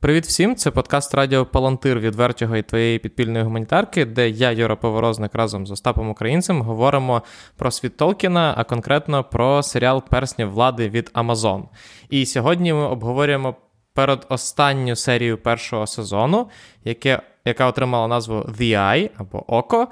[0.00, 0.56] Привіт всім!
[0.56, 5.70] Це подкаст Радіо Палантир відвертього і твоєї підпільної гуманітарки, де я, Юра Поворозник, разом з
[5.70, 7.22] Остапом Українцем говоримо
[7.56, 11.68] про світ Толкіна, а конкретно про серіал Персні влади від Амазон.
[12.10, 13.56] І сьогодні ми обговорюємо
[13.94, 16.48] передостанню серію першого сезону,
[16.84, 19.88] яке, яка отримала назву The Eye або Око.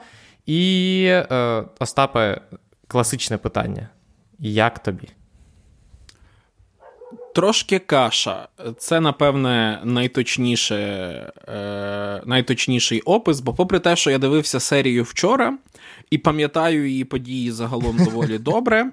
[0.46, 2.40] І е, Остапе,
[2.88, 3.88] класичне питання:
[4.38, 5.08] як тобі?
[7.36, 8.48] Трошки каша.
[8.78, 10.76] Це, напевне, найточніше,
[11.48, 15.58] е, найточніший опис, бо, попри те, що я дивився серію вчора
[16.10, 18.90] і пам'ятаю її події загалом доволі добре,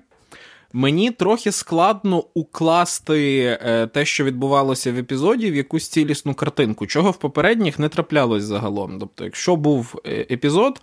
[0.73, 7.11] мені трохи складно укласти е, те, що відбувалося в епізоді, в якусь цілісну картинку, чого
[7.11, 8.99] в попередніх не траплялось загалом.
[8.99, 10.81] Тобто, якщо був е, епізод,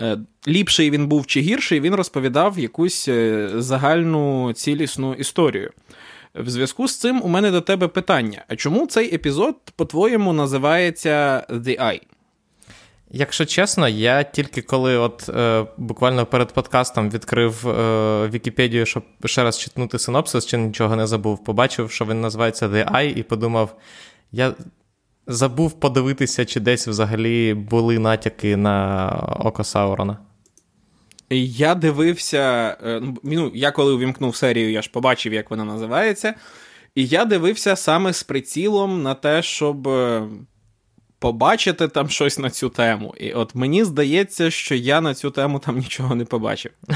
[0.00, 3.08] е, ліпший він був чи гірший, він розповідав якусь
[3.54, 5.70] загальну цілісну історію.
[6.34, 11.46] В зв'язку з цим у мене до тебе питання: а чому цей епізод, по-твоєму, називається
[11.50, 12.00] The Eye?
[13.10, 19.42] Якщо чесно, я тільки коли от е, буквально перед подкастом відкрив е, Вікіпедію, щоб ще
[19.42, 23.76] раз читнути синопсис, чи нічого не забув, побачив, що він називається The Eye, і подумав,
[24.32, 24.54] я
[25.26, 30.18] забув подивитися, чи десь взагалі були натяки на Око Саурона.
[31.36, 32.76] Я дивився.
[32.84, 36.34] Е, ну, ну, я коли увімкнув серію, я ж побачив, як вона називається.
[36.94, 40.28] І я дивився саме з прицілом на те, щоб е,
[41.18, 43.14] побачити там щось на цю тему.
[43.18, 46.72] І от мені здається, що я на цю тему там нічого не побачив.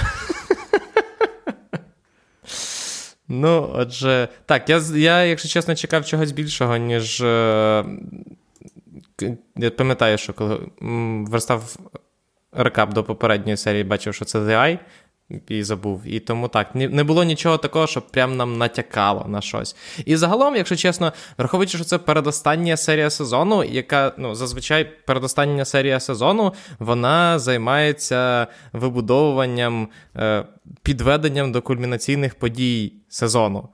[3.28, 7.20] Ну, отже, так, я, я, якщо чесно, чекав чогось більшого, ніж.
[7.20, 7.84] Е,
[9.56, 10.60] я пам'ятаю, що коли
[11.30, 11.76] верстав
[12.56, 14.78] рекап до попередньої серії бачив, що це Eye,
[15.48, 16.02] і забув.
[16.04, 19.76] І тому так, не було нічого такого, щоб прям нам натякало на щось.
[20.04, 26.00] І загалом, якщо чесно, враховуючи, що це передостання серія сезону, яка ну, зазвичай передостання серія
[26.00, 30.44] сезону, вона займається вибудовуванням, е,
[30.82, 33.68] підведенням до кульмінаційних подій сезону.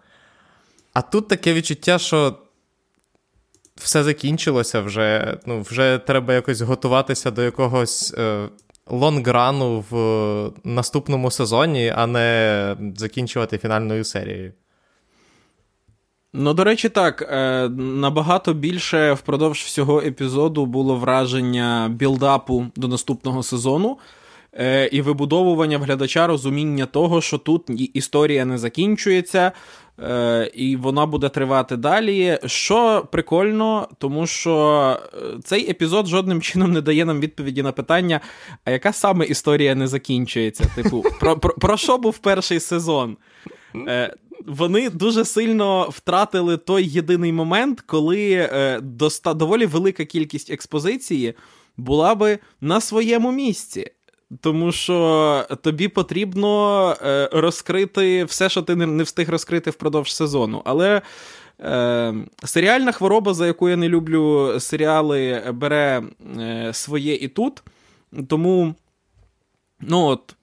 [0.93, 2.39] А тут таке відчуття, що.
[3.77, 5.39] Все закінчилося вже.
[5.47, 8.49] Ну, вже треба якось готуватися до якогось е,
[8.93, 14.53] лонграну в наступному сезоні, а не закінчувати фінальною серією.
[16.35, 17.23] Ну, до речі, так.
[17.23, 23.99] Е, набагато більше впродовж всього епізоду було враження білдапу до наступного сезону.
[24.59, 27.63] Е, і вибудовування глядача розуміння того, що тут
[27.95, 29.53] історія не закінчується,
[30.01, 32.39] Е, і вона буде тривати далі.
[32.47, 38.21] Що прикольно, тому що е, цей епізод жодним чином не дає нам відповіді на питання,
[38.65, 40.65] а яка саме історія не закінчується?
[40.75, 43.17] Типу, про, про, про що був перший сезон?
[43.75, 44.15] Е,
[44.47, 48.49] вони дуже сильно втратили той єдиний момент, коли
[48.83, 51.35] доста доволі велика кількість експозиції
[51.77, 53.91] була би на своєму місці.
[54.41, 60.63] Тому що тобі потрібно е, розкрити все, що ти не встиг розкрити впродовж сезону.
[60.65, 61.03] Але
[61.61, 66.03] е, серіальна хвороба, за яку я не люблю серіали, бере
[66.39, 67.63] е, своє і тут.
[68.29, 68.75] Тому,
[69.81, 70.35] ну от.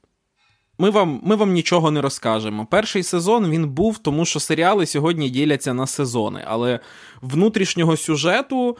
[0.81, 2.67] Ми вам ми вам нічого не розкажемо.
[2.71, 6.79] Перший сезон він був, тому що серіали сьогодні діляться на сезони, але
[7.21, 8.77] внутрішнього сюжету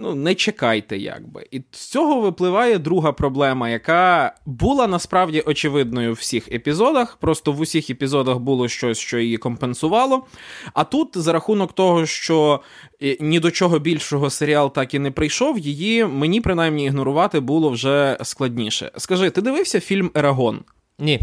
[0.00, 1.46] ну, не чекайте, якби.
[1.50, 7.16] І з цього випливає друга проблема, яка була насправді очевидною в всіх епізодах.
[7.16, 10.26] Просто в усіх епізодах було щось, що її компенсувало.
[10.74, 12.60] А тут, за рахунок того, що
[13.02, 17.70] е, ні до чого більшого серіал так і не прийшов, її мені принаймні ігнорувати було
[17.70, 18.90] вже складніше.
[18.96, 20.60] Скажи, ти дивився фільм Ерагон?
[20.98, 21.20] Ні.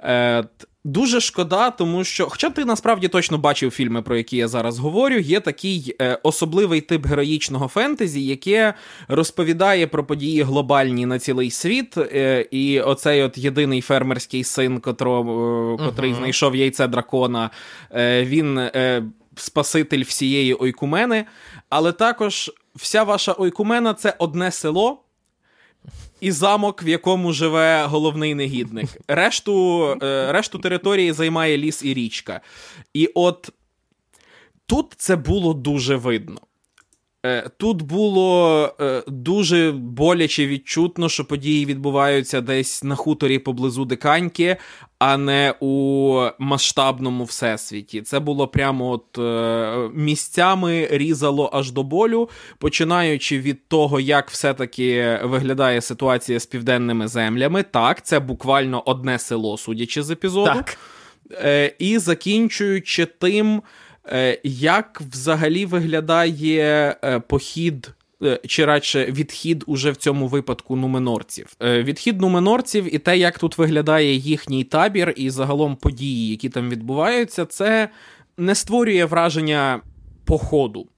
[0.00, 0.44] Е,
[0.84, 5.18] Дуже шкода, тому що, хоча ти насправді точно бачив фільми, про які я зараз говорю,
[5.18, 8.74] є такий е, особливий тип героїчного фентезі, яке
[9.08, 11.98] розповідає про події глобальні на цілий світ.
[11.98, 15.20] Е, і оцей от єдиний фермерський син, котро,
[15.80, 16.16] е, котрий uh-huh.
[16.16, 17.50] знайшов яйце дракона,
[17.90, 19.04] е, він е,
[19.34, 21.24] спаситель всієї ойкумени.
[21.68, 25.01] Але також вся ваша ойкумена це одне село
[26.22, 28.88] і замок, в якому живе головний негідник.
[29.08, 32.40] Решту, е, Решту території займає ліс і річка.
[32.94, 33.50] І от
[34.66, 36.40] тут це було дуже видно.
[37.26, 44.56] Е, тут було е, дуже боляче відчутно, що події відбуваються десь на хуторі поблизу Диканьки,
[44.98, 48.02] а не у масштабному всесвіті.
[48.02, 55.20] Це було прямо от е, місцями різало аж до болю, починаючи від того, як все-таки
[55.22, 57.62] виглядає ситуація з південними землями.
[57.62, 60.52] Так, це буквально одне село, судячи з епізоду.
[60.54, 60.78] Так.
[61.78, 63.62] І закінчуючи тим.
[64.08, 67.90] Е, як взагалі виглядає е, похід?
[68.22, 71.46] Е, чи радше відхід уже в цьому випадку нуменорців.
[71.60, 77.44] Відхід нуменорців і те, як тут виглядає їхній табір, і загалом події, які там відбуваються,
[77.44, 77.88] це
[78.36, 79.80] не створює враження
[80.24, 80.88] походу.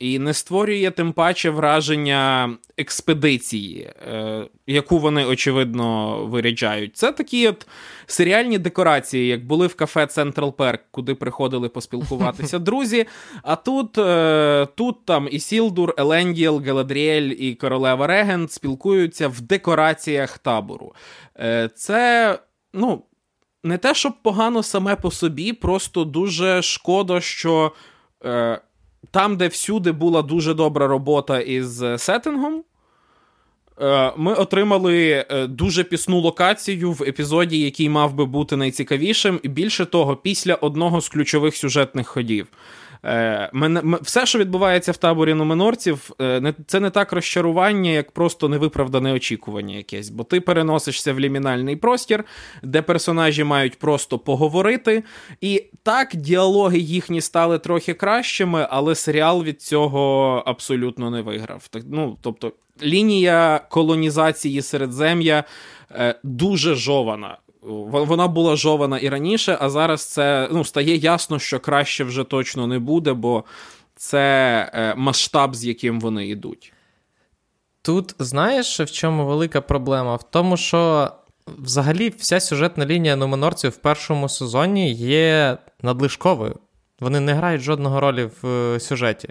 [0.00, 6.96] І не створює тим паче враження експедиції, е, яку вони, очевидно, виряджають.
[6.96, 7.66] Це такі от
[8.06, 13.06] серіальні декорації, як були в кафе Централ Перк, куди приходили поспілкуватися друзі.
[13.42, 20.38] А тут е, тут там і Сілдур, Еленділ, Галадріель і Королева Регент спілкуються в декораціях
[20.38, 20.94] табору.
[21.40, 22.38] Е, Це,
[22.72, 23.02] ну,
[23.64, 27.72] не те, щоб погано саме по собі, просто дуже шкода, що.
[28.24, 28.60] Е,
[29.10, 32.64] там, де всюди була дуже добра робота із сеттингом,
[33.80, 39.40] е, ми отримали е, дуже пісну локацію в епізоді, який мав би бути найцікавішим.
[39.42, 42.46] І більше того, після одного з ключових сюжетних ходів.
[43.04, 48.48] Е, мене, Все, що відбувається в таборі номенорців, е, це не так розчарування, як просто
[48.48, 50.10] невиправдане очікування якесь.
[50.10, 52.24] Бо ти переносишся в лімінальний простір,
[52.62, 55.02] де персонажі мають просто поговорити.
[55.40, 61.68] І так, діалоги їхні стали трохи кращими, але серіал від цього абсолютно не виграв.
[61.90, 65.44] Ну, Тобто, лінія колонізації Середзем'я
[65.92, 67.38] е, дуже жована.
[67.62, 72.66] Вона була жована і раніше, а зараз це ну, стає ясно, що краще вже точно
[72.66, 73.44] не буде, бо
[73.96, 76.72] це е, масштаб, з яким вони йдуть.
[77.82, 80.16] Тут знаєш, в чому велика проблема?
[80.16, 81.10] В тому, що
[81.46, 86.58] взагалі вся сюжетна лінія нуменорців в першому сезоні є надлишковою.
[87.00, 89.28] Вони не грають жодного ролі в е, сюжеті.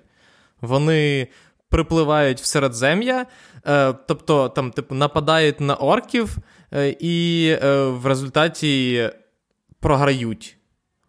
[0.61, 1.27] Вони
[1.69, 3.25] припливають в середзем'я,
[3.67, 6.37] е, тобто там, типу, нападають на орків.
[6.73, 9.09] Е, і е, в результаті
[9.79, 10.57] програють,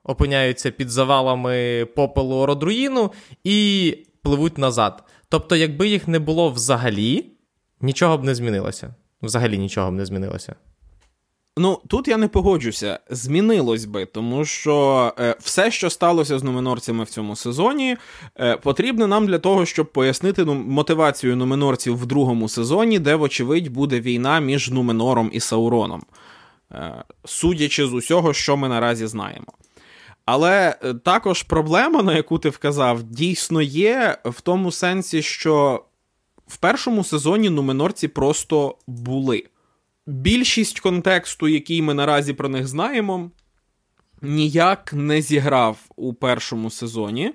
[0.05, 3.13] опиняються під завалами попелу Ородруїну
[3.45, 5.05] і пливуть назад.
[5.29, 7.27] Тобто, якби їх не було взагалі,
[7.81, 8.95] нічого б не змінилося.
[9.23, 10.55] Взагалі нічого б не змінилося.
[11.57, 12.99] Ну, тут я не погоджуся.
[13.11, 17.97] Змінилось би, тому що е, все, що сталося з нуменорцями в цьому сезоні,
[18.41, 23.69] е, потрібно нам для того, щоб пояснити ну, мотивацію нуменорців в другому сезоні, де, вочевидь,
[23.69, 26.03] буде війна між Нуменором і Сауроном,
[26.73, 29.53] е, судячи з усього, що ми наразі знаємо.
[30.25, 35.85] Але е, також проблема, на яку ти вказав, дійсно є в тому сенсі, що
[36.47, 39.45] в першому сезоні нуменорці просто були
[40.07, 43.31] більшість контексту, який ми наразі про них знаємо,
[44.23, 47.35] ніяк не зіграв у першому сезоні.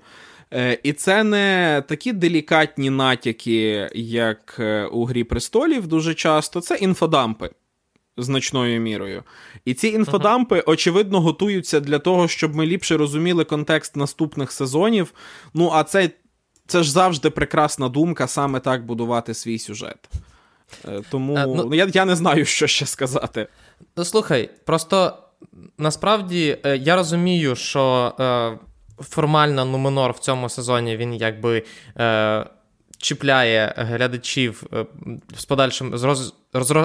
[0.53, 6.61] Е, і це не такі делікатні натяки, як е, у Грі престолів, дуже часто.
[6.61, 7.49] Це інфодампи
[8.17, 9.23] значною мірою.
[9.65, 15.13] І ці інфодампи, очевидно, готуються для того, щоб ми ліпше розуміли контекст наступних сезонів.
[15.53, 16.09] Ну, а це,
[16.67, 20.09] це ж завжди прекрасна думка саме так будувати свій сюжет.
[20.87, 23.47] Е, тому а, ну, я я не знаю, що ще сказати.
[23.97, 25.17] Ну, слухай, просто
[25.77, 28.57] насправді е, я розумію, що е,
[29.03, 31.63] формально Нуменор в цьому сезоні він якби.
[31.99, 32.45] Е,
[32.97, 34.85] Чіпляє глядачів е,
[35.37, 36.33] з подальшим з, роз,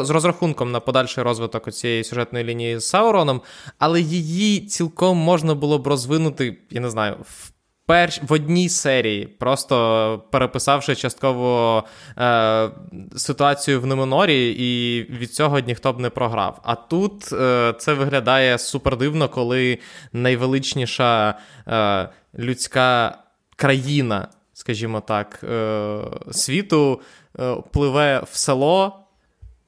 [0.02, 3.42] з розрахунком на подальший розвиток цієї сюжетної лінії з Сауроном,
[3.78, 7.50] але її цілком можна було б розвинути, я не знаю, в
[7.90, 11.84] перш в одній серії, просто переписавши частково
[12.18, 12.70] е,
[13.16, 16.60] ситуацію в Немонорі, і від цього ніхто б не програв.
[16.62, 19.78] А тут е, це виглядає супер дивно, коли
[20.12, 21.34] найвеличніша
[21.68, 23.18] е, людська
[23.56, 26.00] країна, скажімо так, е,
[26.30, 27.00] світу
[27.40, 29.06] е, пливе в село,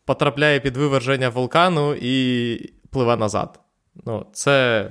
[0.04, 2.56] потрапляє під виверження вулкану і
[2.90, 3.61] пливе назад.
[4.06, 4.87] Ну, це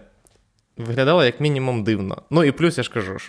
[0.84, 2.22] виглядало як мінімум дивно.
[2.30, 3.20] Ну і плюс я ж кажу,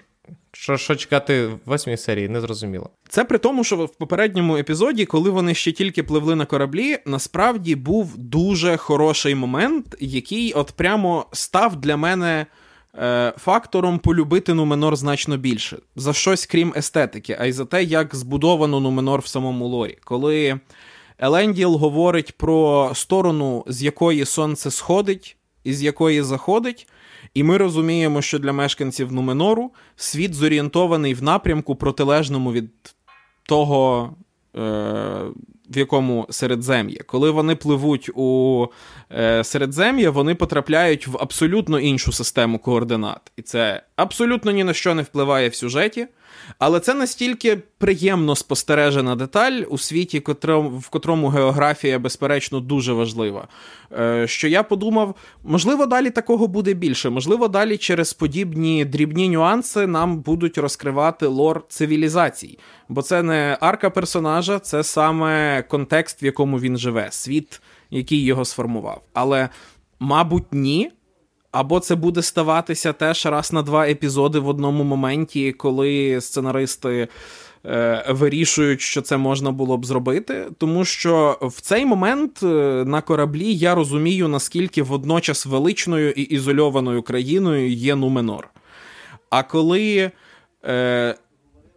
[0.53, 2.91] що що чекати восьмій серії, не зрозуміло.
[3.09, 7.75] Це при тому, що в попередньому епізоді, коли вони ще тільки пливли на кораблі, насправді
[7.75, 12.47] був дуже хороший момент, який от прямо став для мене.
[12.99, 18.15] Е, фактором полюбити Нуменор значно більше за щось крім естетики, а й за те, як
[18.15, 19.99] збудовано Нуменор в самому лорі.
[20.05, 20.61] Коли
[21.19, 26.89] Еленділ говорить про сторону, з якої сонце сходить і з якої заходить,
[27.35, 32.71] і ми розуміємо, що для мешканців Нуменору світ зорієнтований в напрямку протилежному від
[33.43, 34.12] того,
[34.57, 34.61] е,
[35.71, 37.01] в якому середзем'я.
[37.07, 38.67] Коли вони пливуть у
[39.12, 43.33] е, середзем'я, вони потрапляють в абсолютно іншу систему координат.
[43.37, 46.07] І це абсолютно ні на що не впливає в сюжеті.
[46.59, 50.23] Але це настільки приємно спостережена деталь у світі,
[50.53, 53.49] в котрому географія, безперечно, дуже важлива.
[53.99, 57.11] Е, що я подумав, можливо, далі такого буде більше.
[57.11, 62.59] Можливо, далі через подібні дрібні нюанси нам будуть розкривати лор цивілізацій.
[62.89, 68.45] Бо це не арка персонажа, це саме контекст, в якому він живе, світ, який його
[68.45, 69.03] сформував.
[69.15, 69.49] Але,
[70.01, 70.91] мабуть, ні.
[71.53, 77.09] Або це буде ставатися теж раз на два епізоди в одному моменті, коли сценаристи
[77.67, 80.47] е, вирішують, що це можна було б зробити.
[80.59, 82.47] Тому що в цей момент е,
[82.87, 88.49] на кораблі я розумію, наскільки водночас величною і ізольованою країною є Нуменор.
[89.31, 90.11] А коли.
[90.65, 91.15] Е,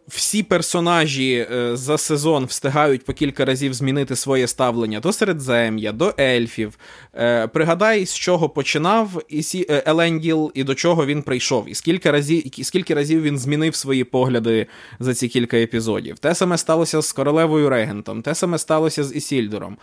[0.08, 6.14] всі персонажі е, за сезон встигають по кілька разів змінити своє ставлення до середзем'я, до
[6.20, 6.78] ельфів.
[7.14, 12.42] Е, пригадай, з чого починав е, Еленділ і до чого він прийшов, і скільки разів
[12.62, 14.66] скільки разів він змінив свої погляди
[15.00, 16.18] за ці кілька епізодів.
[16.18, 19.76] Те саме сталося з королевою Регентом, те саме сталося з Ісільдором.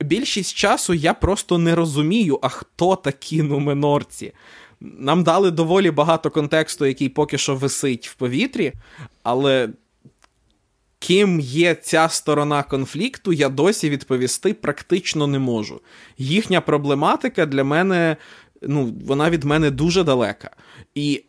[0.00, 4.32] Більшість часу я просто не розумію, а хто такі нуменорці.
[4.98, 8.72] Нам дали доволі багато контексту, який поки що висить в повітрі,
[9.22, 9.68] але
[10.98, 15.80] ким є ця сторона конфлікту, я досі відповісти практично не можу.
[16.18, 18.16] Їхня проблематика для мене,
[18.62, 20.50] ну, вона від мене дуже далека.
[20.94, 21.24] І.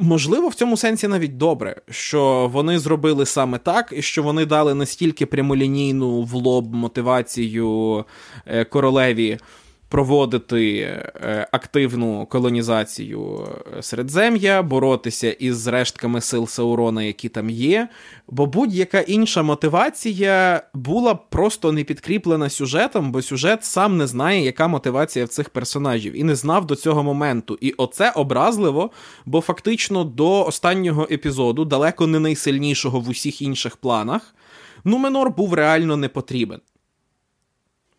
[0.00, 4.74] Можливо, в цьому сенсі навіть добре, що вони зробили саме так, і що вони дали
[4.74, 8.04] настільки прямолінійну в лоб мотивацію
[8.46, 9.38] е, королеві
[9.88, 17.88] проводити е, активну колонізацію е, Середзем'я, боротися із рештками сил Саурона, які там є.
[18.28, 24.68] Бо будь-яка інша мотивація була просто не підкріплена сюжетом, бо сюжет сам не знає, яка
[24.68, 27.58] мотивація в цих персонажів, і не знав до цього моменту.
[27.60, 28.90] І оце образливо,
[29.26, 34.34] бо фактично до останнього епізоду, далеко не найсильнішого в усіх інших планах,
[34.84, 36.60] Нуменор був реально не потрібен.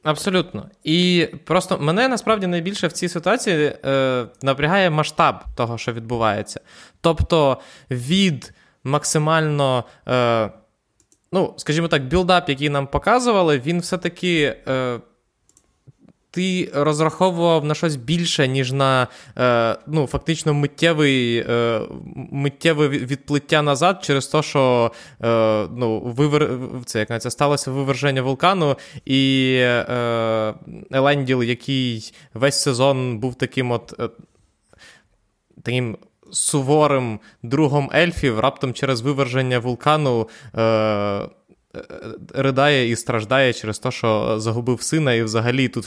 [0.04, 0.70] Абсолютно.
[0.84, 6.60] І просто мене насправді найбільше в цій ситуації е, напрягає масштаб того, що відбувається.
[7.02, 7.58] Тобто
[7.92, 8.54] від
[8.84, 10.50] максимально, е,
[11.32, 15.00] ну, скажімо так, build-up, який нам показували, він все-таки е,
[16.40, 21.82] ти розраховував на щось більше, ніж на е, ну, фактично миттєвий, е,
[22.32, 24.92] миттєве відплиття назад через те, що
[25.24, 26.50] е, ну, вивер...
[26.86, 30.54] це, як це сталося виверження вулкану, і е,
[30.92, 33.94] Еленділ, який весь сезон був таким от.
[34.00, 34.10] Е,
[35.64, 35.98] таким
[36.32, 40.30] суворим другом ельфів, раптом через виверження вулкану.
[40.56, 41.30] Е,
[42.34, 45.86] ридає і страждає через те, що загубив сина, і взагалі тут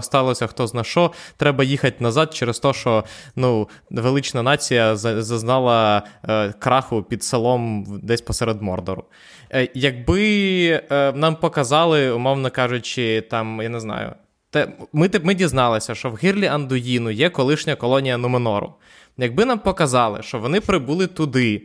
[0.00, 1.12] сталося хто зна що.
[1.36, 3.04] Треба їхати назад через те, що
[3.36, 9.04] ну, велична нація зазнала е, краху під селом десь посеред Мордору.
[9.52, 10.82] Е, якби
[11.14, 14.14] нам показали, умовно кажучи, там, я не знаю,
[14.50, 18.74] те, ми ми дізналися, що в гирлі Андуїну є колишня колонія Нуменору.
[19.18, 21.62] Якби нам показали, що вони прибули туди.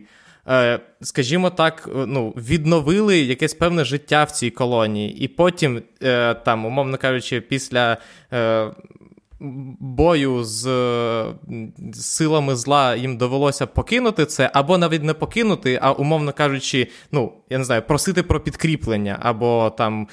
[0.49, 6.33] Е, скажімо так, е, ну, відновили якесь певне життя в цій колонії, і потім, е,
[6.33, 7.97] там, умовно кажучи, після.
[9.79, 10.63] Бою з
[11.93, 17.57] силами зла їм довелося покинути це, або навіть не покинути, а умовно кажучи, ну, я
[17.57, 20.07] не знаю, просити про підкріплення, або там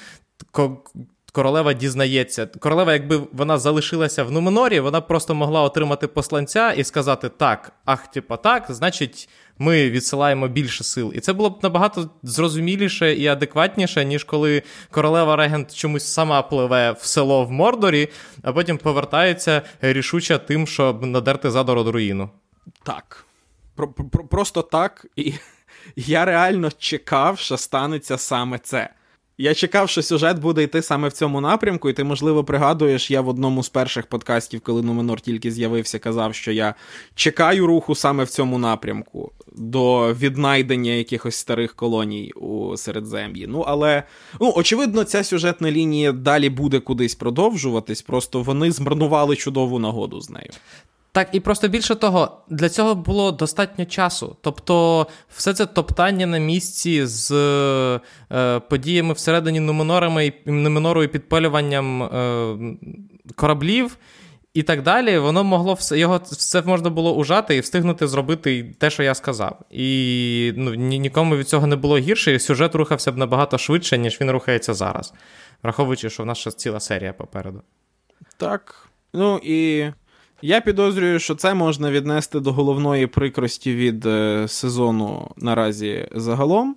[1.35, 2.45] королева дізнається.
[2.45, 8.07] Королева, якби вона залишилася в Нуменорі, вона просто могла отримати посланця і сказати: так, ах,
[8.07, 11.11] типа так, значить ми відсилаємо більше сил.
[11.15, 16.91] І це було б набагато зрозуміліше і адекватніше, ніж коли королева регент чомусь сама пливе
[16.91, 18.09] в село в Мордорі,
[18.43, 22.29] а потім повертається рішуче тим, щоб надерти задород руїну.
[22.83, 23.25] Так.
[23.75, 25.05] Про, про, Просто так.
[25.15, 25.33] І
[25.95, 28.89] я реально чекав, що станеться саме це.
[29.37, 33.21] Я чекав, що сюжет буде йти саме в цьому напрямку, і ти, можливо, пригадуєш, я
[33.21, 36.75] в одному з перших подкастів, коли Нуменор тільки з'явився, казав, що я
[37.15, 43.47] чекаю руху саме в цьому напрямку до віднайдення якихось старих колоній у Середзем'ї.
[43.47, 44.03] Ну, але,
[44.41, 50.29] ну, очевидно, ця сюжетна лінія далі буде кудись продовжуватись, просто вони змарнували чудову нагоду з
[50.29, 50.49] нею.
[51.15, 54.35] Так, і просто більше того, для цього було достатньо часу.
[54.41, 57.31] Тобто, все це топтання на місці з
[58.31, 62.57] е, подіями всередині Нуменорами і Нуменору і підпалюванням е,
[63.35, 63.97] кораблів
[64.53, 68.89] і так далі, воно могло все його все можна було ужати і встигнути зробити те,
[68.89, 69.59] що я сказав.
[69.71, 73.97] І ну, ні, нікому від цього не було гірше, і сюжет рухався б набагато швидше,
[73.97, 75.13] ніж він рухається зараз,
[75.63, 77.61] враховуючи, що в нас ще ціла серія попереду.
[78.37, 78.89] Так.
[79.13, 79.85] Ну і.
[80.41, 86.75] Я підозрюю, що це можна віднести до головної прикрості від е, сезону наразі загалом,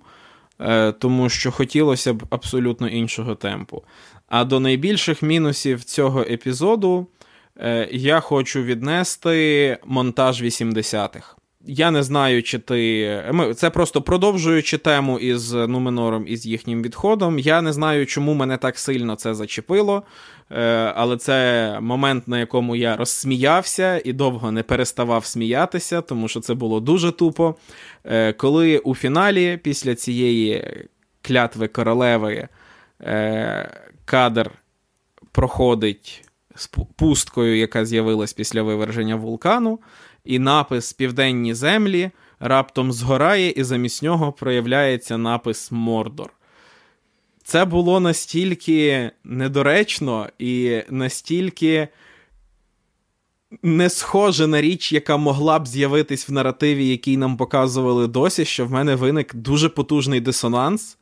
[0.59, 3.83] е, тому що хотілося б абсолютно іншого темпу.
[4.27, 7.07] А до найбільших мінусів цього епізоду
[7.57, 11.35] е, я хочу віднести монтаж 80-х.
[11.65, 13.33] Я не знаю, чи ти.
[13.55, 17.39] Це просто продовжуючи тему із Нуменором і з їхнім відходом.
[17.39, 20.03] Я не знаю, чому мене так сильно це зачепило.
[20.51, 26.39] Е, але це момент, на якому я розсміявся і довго не переставав сміятися, тому що
[26.39, 27.55] це було дуже тупо.
[28.05, 30.73] Е, коли у фіналі, після цієї
[31.21, 32.47] клятви королеви,
[33.01, 33.69] е,
[34.05, 34.51] кадр
[35.31, 39.79] проходить з пусткою, яка з'явилась після виверження вулкану,
[40.25, 46.31] і напис Південні землі раптом згорає, і замість нього проявляється напис Мордор.
[47.49, 51.87] Це було настільки недоречно і настільки
[53.63, 58.65] не схоже на річ, яка могла б з'явитись в наративі, який нам показували досі, що
[58.65, 60.97] в мене виник дуже потужний дисонанс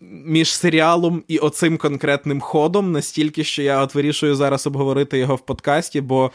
[0.00, 5.40] між серіалом і оцим конкретним ходом, настільки, що я от вирішую зараз обговорити його в
[5.40, 6.30] подкасті, бо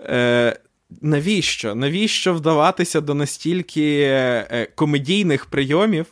[0.00, 0.56] е,
[1.00, 1.74] навіщо?
[1.74, 6.06] Навіщо вдаватися до настільки е, комедійних прийомів?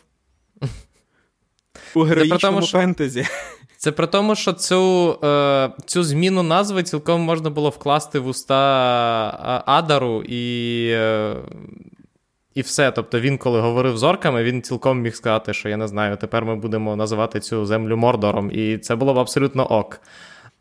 [1.95, 3.25] У героїчному фентезі.
[3.77, 9.63] Це при тому, що цю е, цю зміну назви цілком можна було вкласти в уста
[9.65, 11.35] Адару і е,
[12.55, 12.91] і все.
[12.91, 16.45] Тобто він, коли говорив з орками, він цілком міг сказати, що я не знаю, тепер
[16.45, 20.01] ми будемо називати цю землю Мордором, і це було б абсолютно ок.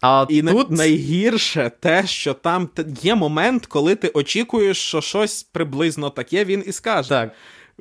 [0.00, 0.70] А І тут...
[0.70, 2.68] найгірше те, що там
[3.02, 7.08] є момент, коли ти очікуєш, що щось приблизно таке він і скаже.
[7.08, 7.30] Так.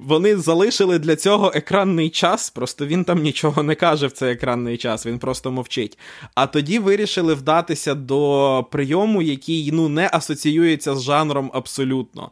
[0.01, 4.77] Вони залишили для цього екранний час, просто він там нічого не каже в цей екранний
[4.77, 5.97] час, він просто мовчить.
[6.35, 12.31] А тоді вирішили вдатися до прийому, який ну, не асоціюється з жанром абсолютно.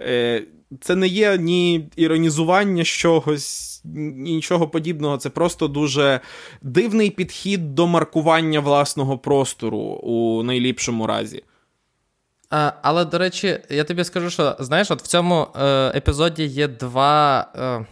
[0.00, 0.44] Е,
[0.80, 3.82] Це не є ні іронізування чогось,
[4.16, 5.16] нічого подібного.
[5.16, 6.20] Це просто дуже
[6.62, 11.42] дивний підхід до маркування власного простору у найліпшому разі.
[12.50, 16.68] А, Але, до речі, я тобі скажу, що знаєш, от в цьому е, епізоді є
[16.68, 17.86] два е,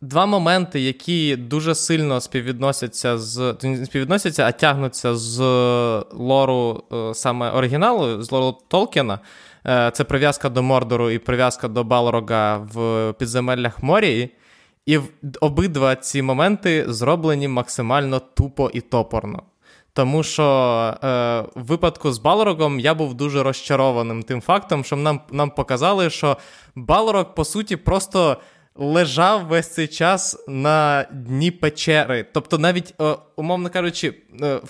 [0.00, 5.38] два моменти, які дуже сильно співвідносяться з не співвідносяться, а тягнуться з
[6.12, 9.18] лору е, саме оригіналу, з лору Толкіна.
[9.66, 14.30] Е, Це прив'язка до Мордору і прив'язка до Балрога в підземеллях Морії.
[14.86, 14.98] І
[15.40, 19.42] обидва ці моменти зроблені максимально тупо і топорно.
[20.00, 20.44] Тому що
[21.04, 21.06] е,
[21.54, 26.36] в випадку з Балрогом я був дуже розчарованим тим фактом, що нам нам показали, що
[26.74, 28.36] Балрог, по суті, просто
[28.76, 32.26] лежав весь цей час на дні печери.
[32.32, 34.60] Тобто, навіть, е, умовно кажучи, е,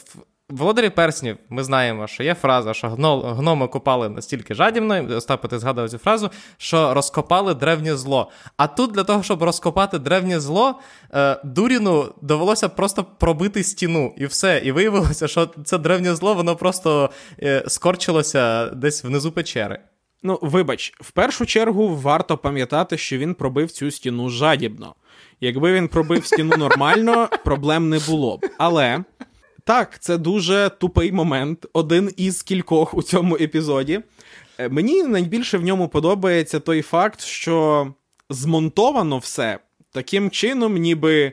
[0.50, 5.90] Володарі перснів, ми знаємо, що є фраза, що гноми копали настільки жадібно, Остапе, ти згадав
[5.90, 8.30] цю фразу, що розкопали древнє зло.
[8.56, 10.80] А тут для того, щоб розкопати древнє зло,
[11.14, 14.62] е, Дуріну довелося просто пробити стіну, і все.
[14.64, 17.10] І виявилося, що це древнє зло, воно просто
[17.42, 19.78] е, скорчилося десь внизу печери.
[20.22, 24.94] Ну, вибач, в першу чергу варто пам'ятати, що він пробив цю стіну жадібно.
[25.40, 28.46] Якби він пробив стіну нормально, проблем не було б.
[28.58, 29.04] Але.
[29.64, 34.00] Так, це дуже тупий момент, один із кількох у цьому епізоді.
[34.58, 37.86] Е, мені найбільше в ньому подобається той факт, що
[38.30, 39.58] змонтовано все
[39.92, 41.32] таким чином, ніби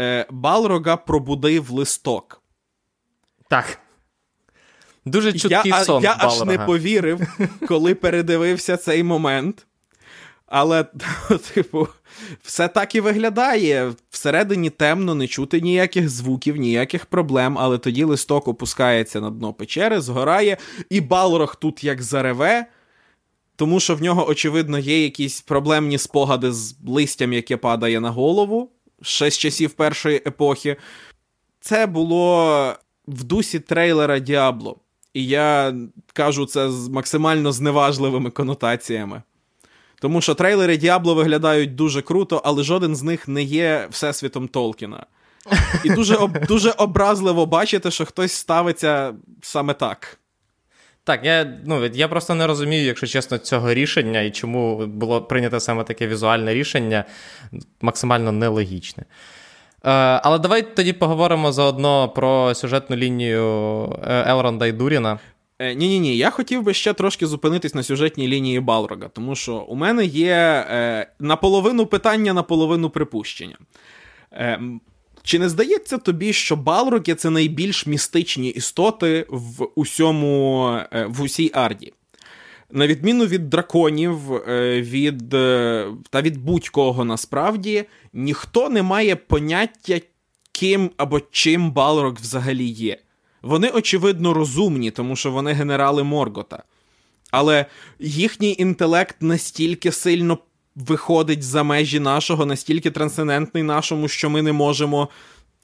[0.00, 2.42] е, Балрога пробудив листок.
[3.48, 3.78] Так.
[5.04, 6.02] Дуже чуткий я, сон.
[6.02, 6.42] Я Балрога.
[6.42, 7.20] аж не повірив,
[7.68, 9.66] коли передивився цей момент.
[10.46, 10.84] Але,
[11.54, 11.88] типу,
[12.42, 13.92] все так і виглядає.
[14.10, 20.00] Всередині темно, не чути ніяких звуків, ніяких проблем, але тоді листок опускається на дно печери,
[20.00, 20.56] згорає,
[20.90, 22.66] і Балрог тут як зареве,
[23.56, 28.70] тому що в нього, очевидно, є якісь проблемні спогади з листям, яке падає на голову
[29.02, 30.76] ще з часів першої епохи.
[31.60, 32.74] Це було
[33.08, 34.76] в дусі трейлера Діабло.
[35.14, 35.74] І я
[36.12, 39.22] кажу це з максимально зневажливими конотаціями.
[40.02, 45.06] Тому що трейлери Діабло виглядають дуже круто, але жоден з них не є всесвітом Толкіна.
[45.84, 50.18] І дуже об, дуже образливо бачити, що хтось ставиться саме так.
[51.04, 55.60] Так, я ну, я просто не розумію, якщо чесно, цього рішення і чому було прийнято
[55.60, 57.04] саме таке візуальне рішення,
[57.80, 59.02] максимально нелогічне.
[59.02, 59.90] Е,
[60.22, 63.44] але давай тоді поговоримо заодно про сюжетну лінію
[64.04, 65.18] е, Елронда і Дуріна.
[65.62, 66.16] Ні, ні, ні.
[66.16, 70.66] Я хотів би ще трошки зупинитись на сюжетній лінії Балрога, тому що у мене є
[70.70, 73.56] е, наполовину питання, наполовину припущення.
[74.32, 74.60] Е,
[75.22, 81.50] Чи не здається тобі, що балроги це найбільш містичні істоти в усьому е, в усій
[81.54, 81.92] арді?
[82.70, 90.00] На відміну від драконів, е, від е, та від будь-кого насправді, ніхто не має поняття,
[90.52, 92.98] ким або чим Балрог взагалі є.
[93.42, 96.62] Вони, очевидно, розумні, тому що вони генерали Моргота.
[97.30, 97.66] Але
[97.98, 100.38] їхній інтелект настільки сильно
[100.76, 105.08] виходить за межі нашого, настільки трансцендентний нашому, що ми не можемо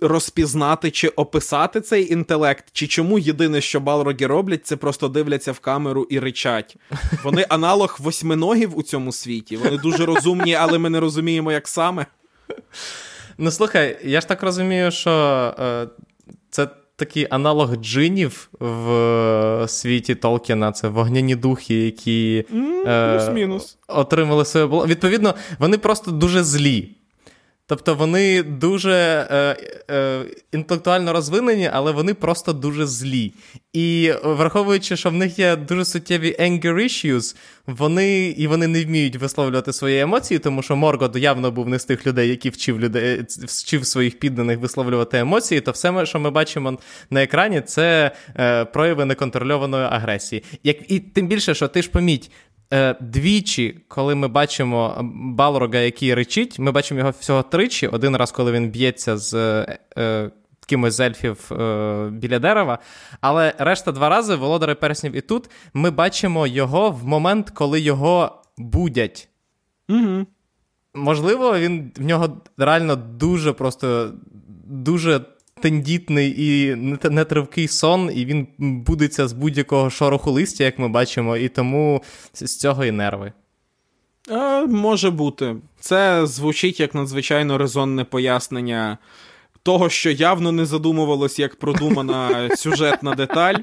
[0.01, 5.59] розпізнати чи описати цей інтелект, чи чому єдине, що балроги роблять, це просто дивляться в
[5.59, 6.77] камеру і ричать.
[7.23, 9.57] Вони аналог восьминогів у цьому світі.
[9.57, 12.07] Вони дуже розумні, але ми не розуміємо, як саме.
[13.39, 15.11] Ну слухай, я ж так розумію, що
[15.59, 15.89] е,
[16.51, 20.73] це такий аналог джинів в е, світі Толкіна.
[20.73, 26.98] Це вогняні духи, які mm, е, отримали своє Відповідно, вони просто дуже злі.
[27.69, 29.57] Тобто вони дуже е,
[29.91, 33.33] е, інтелектуально розвинені, але вони просто дуже злі.
[33.73, 39.17] І враховуючи, що в них є дуже суттєві anger issues, вони і вони не вміють
[39.17, 43.25] висловлювати свої емоції, тому що Моргот явно був не з тих людей, які вчив людей,
[43.29, 45.61] вчив своїх підданих висловлювати емоції.
[45.61, 46.79] То все, що ми бачимо
[47.11, 50.45] на екрані, це е, прояви неконтрольованої агресії.
[50.65, 52.31] Як і тим більше, що ти ж поміть,
[52.73, 57.87] Е, двічі, коли ми бачимо Балрога, який речить, ми бачимо його всього тричі.
[57.87, 60.31] Один раз, коли він б'ється з е, е
[60.67, 62.79] кимось з ельфів е, біля дерева.
[63.21, 68.43] Але решта два рази, володари перснів і тут, ми бачимо його в момент, коли його
[68.59, 69.29] будять.
[69.89, 70.27] Угу.
[70.95, 74.13] Можливо, він в нього реально дуже просто
[74.67, 75.21] дуже
[75.59, 76.75] тендітний і
[77.11, 82.59] нетривкий сон, і він будеться з будь-якого шороху листя, як ми бачимо, і тому з
[82.59, 83.33] цього і нерви.
[84.31, 85.57] А, Може бути.
[85.81, 88.99] Це звучить як надзвичайно резонне пояснення
[89.63, 93.55] того, що явно не задумувалось як продумана сюжетна деталь.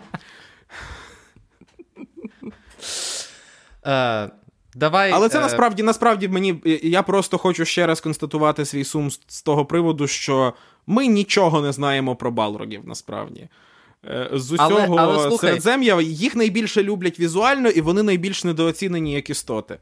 [3.84, 4.30] Uh,
[4.76, 5.42] давай, Але це uh...
[5.42, 6.62] насправді насправді мені.
[6.84, 10.54] Я просто хочу ще раз констатувати свій сум з того приводу, що
[10.88, 13.50] ми нічого не знаємо про балрогів насправді.
[14.06, 19.30] Е, з усього але, але, середзем'я їх найбільше люблять візуально, і вони найбільш недооцінені як
[19.30, 19.78] істоти.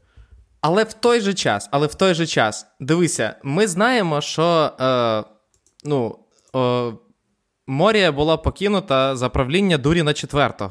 [0.60, 5.24] Але в той же час, але в той же час, дивися, ми знаємо, що е,
[5.84, 6.18] ну,
[6.56, 6.92] е,
[7.66, 10.70] Морія була покинута за правління Дуріна IV.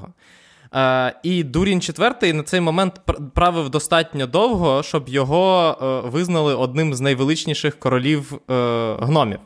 [0.75, 3.01] Е, і Дурін IV на цей момент
[3.33, 9.39] правив достатньо довго, щоб його е, визнали одним з найвеличніших королів е, гномів.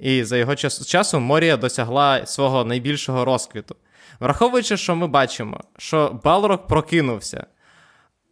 [0.00, 3.76] І за його час, часу Морія досягла свого найбільшого розквіту.
[4.20, 7.46] Враховуючи, що ми бачимо, що Балрок прокинувся,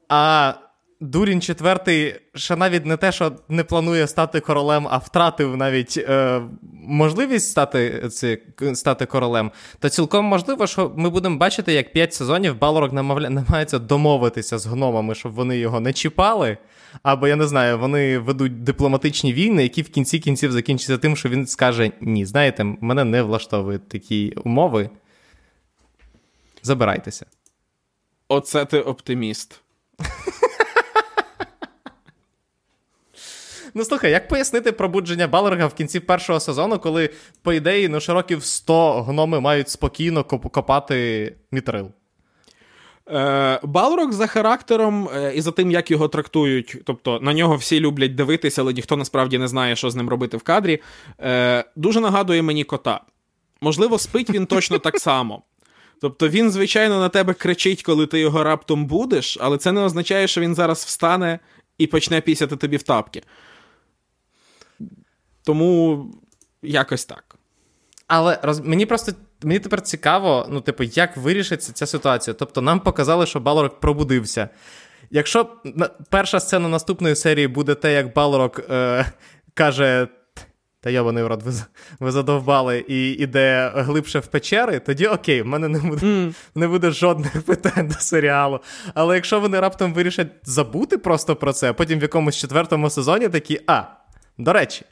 [0.09, 0.55] а
[1.01, 6.41] Дурін IV ще навіть не те, що не планує стати королем, а втратив навіть е,
[6.73, 8.39] можливість стати ці,
[8.75, 14.59] стати королем, то цілком можливо, що ми будемо бачити, як 5 сезонів Балрок намагається домовитися
[14.59, 16.59] з гномами, щоб вони його не чіпали.
[17.03, 21.29] Або я не знаю, вони ведуть дипломатичні війни, які в кінці кінців закінчаться тим, що
[21.29, 24.90] він скаже: Ні, знаєте, мене не влаштовують такі умови.
[26.62, 27.27] Забирайтеся.
[28.29, 29.61] Оце ти оптиміст.
[33.74, 37.11] Ну, слухай, як пояснити пробудження Балерга в кінці першого сезону, коли,
[37.42, 41.90] по ідеї, ну, широків 100 гноми мають спокійно копати мітрил?
[43.11, 47.81] Е, Балрок за характером е, і за тим, як його трактують, тобто на нього всі
[47.81, 50.83] люблять дивитися, але ніхто насправді не знає, що з ним робити в кадрі.
[51.21, 53.01] Е, дуже нагадує мені кота.
[53.61, 55.42] Можливо, спить він точно так само.
[56.01, 60.29] Тобто він, звичайно, на тебе кричить, коли ти його раптом будеш, але це не означає,
[60.29, 61.38] що він зараз встане
[61.79, 63.23] і почне пісяти тобі в тапки.
[65.42, 66.07] Тому
[66.62, 67.37] якось так.
[68.07, 68.61] Але роз...
[68.61, 72.35] мені просто мені тепер цікаво, ну, типу, як вирішиться ця ситуація.
[72.35, 74.48] Тобто, нам показали, що Балорок пробудився.
[75.11, 75.48] Якщо
[76.11, 79.07] перша сцена наступної серії буде те, як Балорок е,
[79.55, 80.09] каже.
[80.81, 81.53] Та йобаний в рот, ви,
[82.01, 86.35] ви задовбали і іде глибше в печери, тоді окей, в мене не буде mm.
[86.55, 88.61] не буде жодних питань до серіалу.
[88.94, 93.29] Але якщо вони раптом вирішать забути просто про це, а потім в якомусь четвертому сезоні
[93.29, 93.83] такі, а,
[94.38, 94.85] до речі,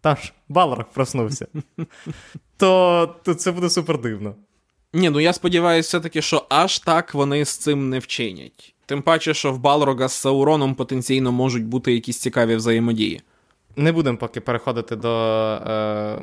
[0.00, 1.46] там ж Балрог проснувся,
[2.56, 4.34] то, то це буде супер дивно.
[4.92, 8.74] Ні, ну я сподіваюся, все-таки, що аж так вони з цим не вчинять.
[8.86, 13.20] Тим паче, що в Балрога з Сауроном потенційно можуть бути якісь цікаві взаємодії.
[13.76, 15.10] Не будемо поки переходити до
[15.66, 16.18] е,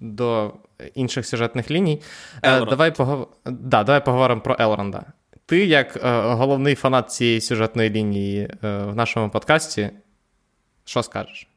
[0.00, 0.52] до
[0.94, 2.02] інших сюжетних ліній.
[2.42, 3.28] Е, давай погов...
[3.44, 5.04] да, давай поговоримо про Елронда.
[5.46, 9.90] Ти, як е, головний фанат цієї сюжетної лінії е, в нашому подкасті,
[10.84, 11.48] що скажеш?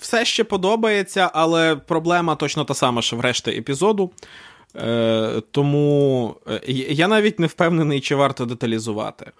[0.00, 4.10] Все ще подобається, але проблема точно та сама, що в решті епізоду.
[4.76, 9.32] Е, Тому е, я навіть не впевнений, чи варто деталізувати.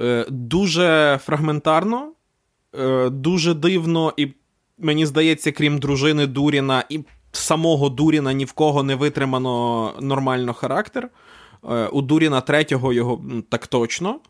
[0.00, 2.12] Е, Дуже фрагментарно,
[2.78, 4.28] е, дуже дивно, і
[4.78, 7.00] мені здається, крім дружини Дуріна і
[7.32, 11.08] самого Дуріна ні в кого не витримано нормально характер.
[11.70, 14.20] Е, У Дуріна третього його так точно.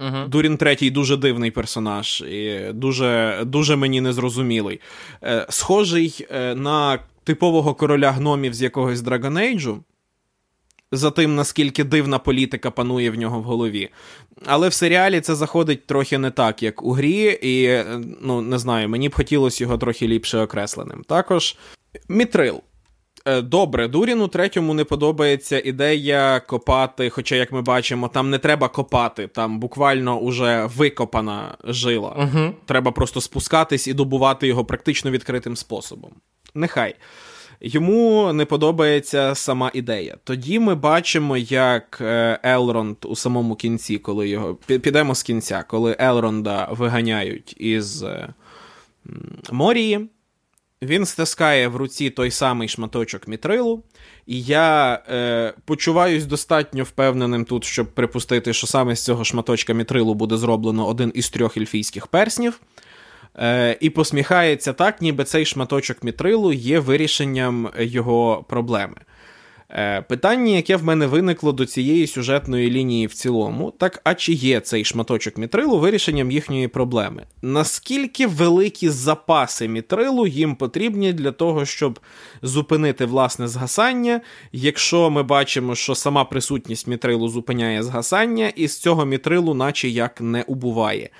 [0.00, 0.28] Uh-huh.
[0.28, 4.80] Дурін третій дуже дивний персонаж, і дуже дуже мені незрозумілий.
[5.22, 9.78] Е, Схожий е, на типового короля гномів з якогось Dragon Age,
[10.92, 13.88] за тим, наскільки дивна політика панує в нього в голові.
[14.46, 18.58] Але в серіалі це заходить трохи не так, як у грі, і е, ну не
[18.58, 21.04] знаю, мені б хотілося його трохи ліпше окресленим.
[21.08, 21.56] Також
[22.08, 22.62] Мітрил.
[23.24, 28.68] Е, добре, Дуріну третьому не подобається ідея копати, хоча, як ми бачимо, там не треба
[28.68, 32.10] копати, там буквально уже викопана жила.
[32.10, 32.52] Uh-huh.
[32.66, 36.10] Треба просто спускатись і добувати його практично відкритим способом.
[36.54, 36.94] Нехай.
[37.62, 40.16] Йому не подобається сама ідея.
[40.24, 45.96] Тоді ми бачимо, як е, Елронд у самому кінці, коли його підемо з кінця, коли
[45.98, 48.04] Елронда виганяють із
[49.52, 50.08] Морії.
[50.82, 53.82] Він стискає в руці той самий шматочок мітрилу,
[54.26, 60.14] і я е, почуваюсь достатньо впевненим тут, щоб припустити, що саме з цього шматочка мітрилу
[60.14, 62.60] буде зроблено один із трьох ельфійських перснів.
[63.36, 68.96] Е, І посміхається так, ніби цей шматочок мітрилу є вирішенням його проблеми.
[69.72, 74.32] Е, питання, яке в мене виникло до цієї сюжетної лінії в цілому, так а чи
[74.32, 77.26] є цей шматочок мітрилу вирішенням їхньої проблеми?
[77.42, 82.00] Наскільки великі запаси мітрилу їм потрібні для того, щоб
[82.42, 84.20] зупинити власне згасання,
[84.52, 90.20] якщо ми бачимо, що сама присутність мітрилу зупиняє згасання, і з цього мітрилу, наче як
[90.20, 91.10] не убуває?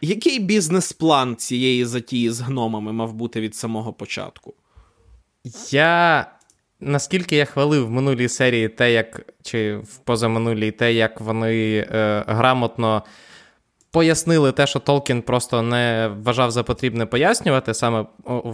[0.00, 4.54] Який бізнес-план цієї затії з гномами мав бути від самого початку?
[5.70, 6.26] Я
[6.80, 12.24] наскільки я хвалив в минулій серії те, як чи в позаминулій те, як вони е,
[12.26, 13.02] грамотно
[13.90, 18.06] пояснили те, що Толкін просто не вважав за потрібне пояснювати, саме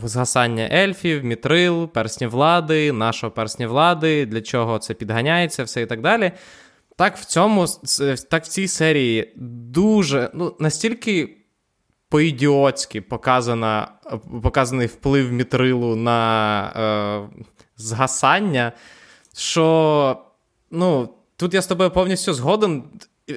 [0.02, 6.00] згасання ельфів, мітрил, персні влади, нашого персні влади, для чого це підганяється, все і так
[6.00, 6.32] далі.
[6.96, 7.66] Так в цьому,
[8.30, 11.36] так в цій серії дуже ну, настільки
[12.08, 13.88] по-ідіотськи показана,
[14.42, 17.44] показаний вплив мітрилу на е,
[17.76, 18.72] згасання,
[19.36, 20.16] що
[20.70, 22.82] ну, тут я з тобою повністю згоден.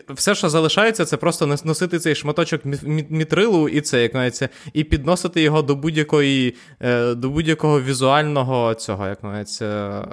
[0.09, 2.61] Все, що залишається, це просто носити цей шматочок
[3.09, 9.07] мітрилу і це, як навіть, і підносити його до будь-якої, е, до будь-якого візуального цього,
[9.07, 10.03] як навіть, е,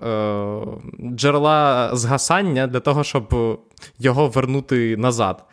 [1.15, 3.35] джерела згасання для того, щоб
[3.99, 5.45] його вернути назад.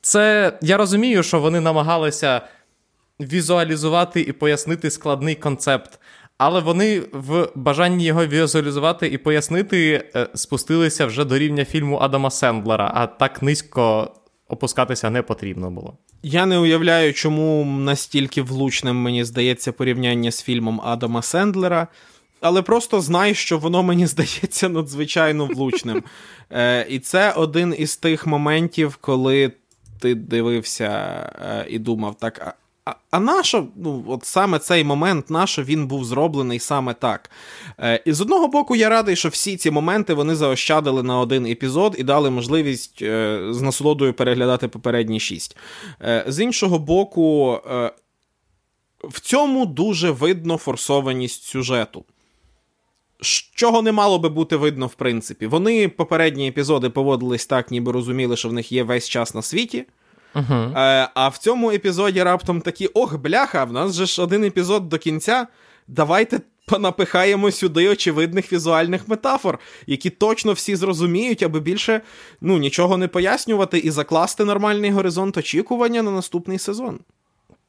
[0.00, 2.40] Це я розумію, що вони намагалися
[3.20, 6.00] візуалізувати і пояснити складний концепт.
[6.38, 12.30] Але вони в бажанні його візуалізувати і пояснити е, спустилися вже до рівня фільму Адама
[12.30, 14.12] Сендлера, а так низько
[14.48, 15.98] опускатися не потрібно було.
[16.22, 21.88] Я не уявляю, чому настільки влучним мені здається порівняння з фільмом Адама Сендлера.
[22.40, 26.02] Але просто знай, що воно мені здається надзвичайно влучним.
[26.50, 29.52] Е, І це один із тих моментів, коли
[30.00, 30.88] ти дивився
[31.42, 36.04] е, і думав, так, а а нащо, ну, от саме цей момент, нащо він був
[36.04, 37.30] зроблений саме так?
[37.78, 41.46] Е, І з одного боку, я радий, що всі ці моменти вони заощадили на один
[41.46, 45.56] епізод і дали можливість е, з насолодою переглядати попередні шість.
[46.02, 47.92] Е, З іншого боку, е,
[49.04, 52.04] в цьому дуже видно форсованість сюжету.
[53.54, 55.46] Чого не мало би бути видно, в принципі.
[55.46, 59.84] Вони попередні епізоди поводились так, ніби розуміли, що в них є весь час на світі.
[60.34, 60.78] Uh-huh.
[60.78, 64.88] Е, А в цьому епізоді раптом такі: ох, бляха, в нас же ж один епізод
[64.88, 65.46] до кінця.
[65.88, 72.00] Давайте понапихаємо сюди очевидних візуальних метафор, які точно всі зрозуміють, аби більше
[72.40, 77.00] ну, нічого не пояснювати і закласти нормальний горизонт очікування на наступний сезон.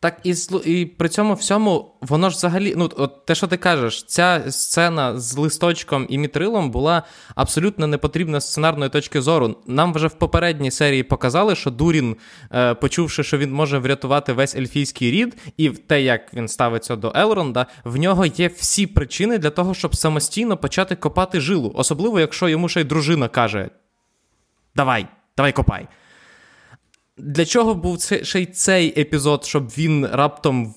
[0.06, 4.04] Так і і при цьому всьому воно ж взагалі, ну от те, що ти кажеш,
[4.04, 7.04] ця сцена з листочком і мітрилом була
[7.36, 9.56] абсолютно непотрібна з сценарної точки зору.
[9.68, 12.16] Нам вже в попередній серії показали, що Дурін,
[12.52, 17.12] е, почувши, що він може врятувати весь ельфійський рід, і те, як він ставиться до
[17.16, 22.50] Елронда, в нього є всі причини для того, щоб самостійно почати копати жилу, особливо якщо
[22.50, 23.70] йому ще й дружина каже:
[24.76, 25.88] Давай, давай копай.
[27.18, 30.74] Для чого був ще й цей епізод, щоб він раптом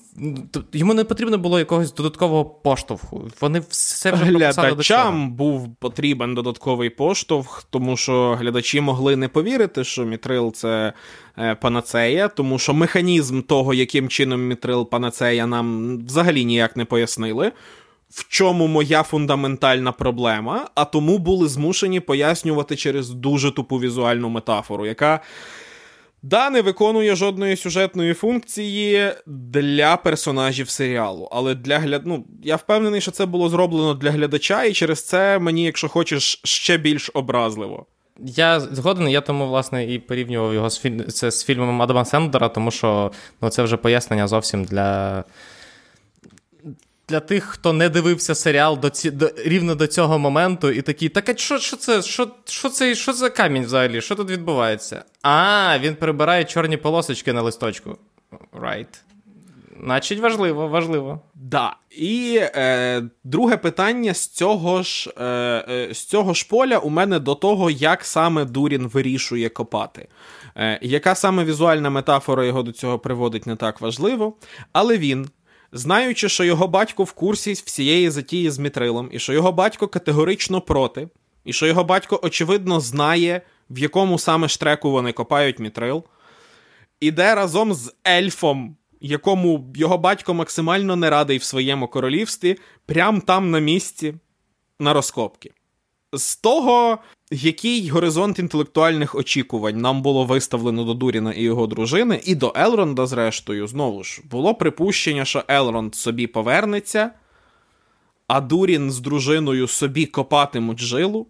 [0.73, 3.27] йому не потрібно було якогось додаткового поштовху.
[3.41, 10.05] Вони все вже Глядачам був потрібен додатковий поштовх, тому що глядачі могли не повірити, що
[10.05, 10.93] Мітрил це
[11.37, 17.51] е, панацея, тому що механізм того, яким чином Мітрил панацея, нам взагалі ніяк не пояснили.
[18.09, 24.85] В чому моя фундаментальна проблема, а тому були змушені пояснювати через дуже тупу візуальну метафору,
[24.85, 25.21] яка
[26.21, 31.29] Да, не виконує жодної сюжетної функції для персонажів серіалу.
[31.31, 32.01] Але для гляд...
[32.05, 36.41] ну, я впевнений, що це було зроблено для глядача, і через це мені, якщо хочеш,
[36.43, 37.85] ще більш образливо.
[38.19, 41.05] Я згоден, я тому, власне, і порівнював його з фільм...
[41.07, 45.23] це з фільмом Адама Сендера, тому що ну, це вже пояснення зовсім для
[47.09, 51.09] для тих, хто не дивився серіал до ці, до, рівно до цього моменту, і такі,
[51.09, 54.01] так а що що це що, що це, що за камінь взагалі?
[54.01, 55.03] Що тут відбувається?
[55.21, 57.97] А, він прибирає чорні полосочки на листочку.
[58.61, 59.01] Right.
[59.83, 61.19] Значить, важливо, важливо.
[61.35, 61.75] Да.
[61.91, 65.25] І е, друге питання з цього ж е,
[65.69, 70.07] е, з цього ж поля у мене до того, як саме Дурін вирішує копати.
[70.57, 74.33] Е, Яка саме візуальна метафора його до цього приводить, не так важливо.
[74.73, 75.29] Але він
[75.71, 80.61] знаючи, що його батько в курсі всієї затії з Мітрилом, і що його батько категорично
[80.61, 81.09] проти,
[81.45, 86.03] і що його батько, очевидно, знає, в якому саме штреку вони копають Мітрил,
[86.99, 93.51] іде разом з ельфом, якому його батько максимально не радий в своєму королівстві, прямо там
[93.51, 94.13] на місці
[94.79, 95.51] на розкопки.
[96.13, 96.97] З того,
[97.31, 103.07] який горизонт інтелектуальних очікувань нам було виставлено до Дуріна і його дружини, і до Елронда,
[103.07, 107.11] зрештою, знову ж, було припущення, що Елронд собі повернеться,
[108.27, 111.27] а Дурін з дружиною собі копатимуть жилу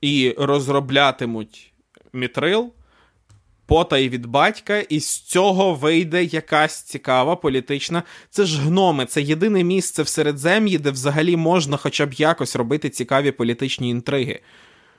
[0.00, 1.72] і розроблятимуть
[2.12, 2.72] мітрил,
[3.66, 8.02] потай від батька, і з цього вийде якась цікава політична.
[8.30, 12.90] Це ж гноми, це єдине місце в Середзем'ї, де взагалі можна хоча б якось робити
[12.90, 14.40] цікаві політичні інтриги.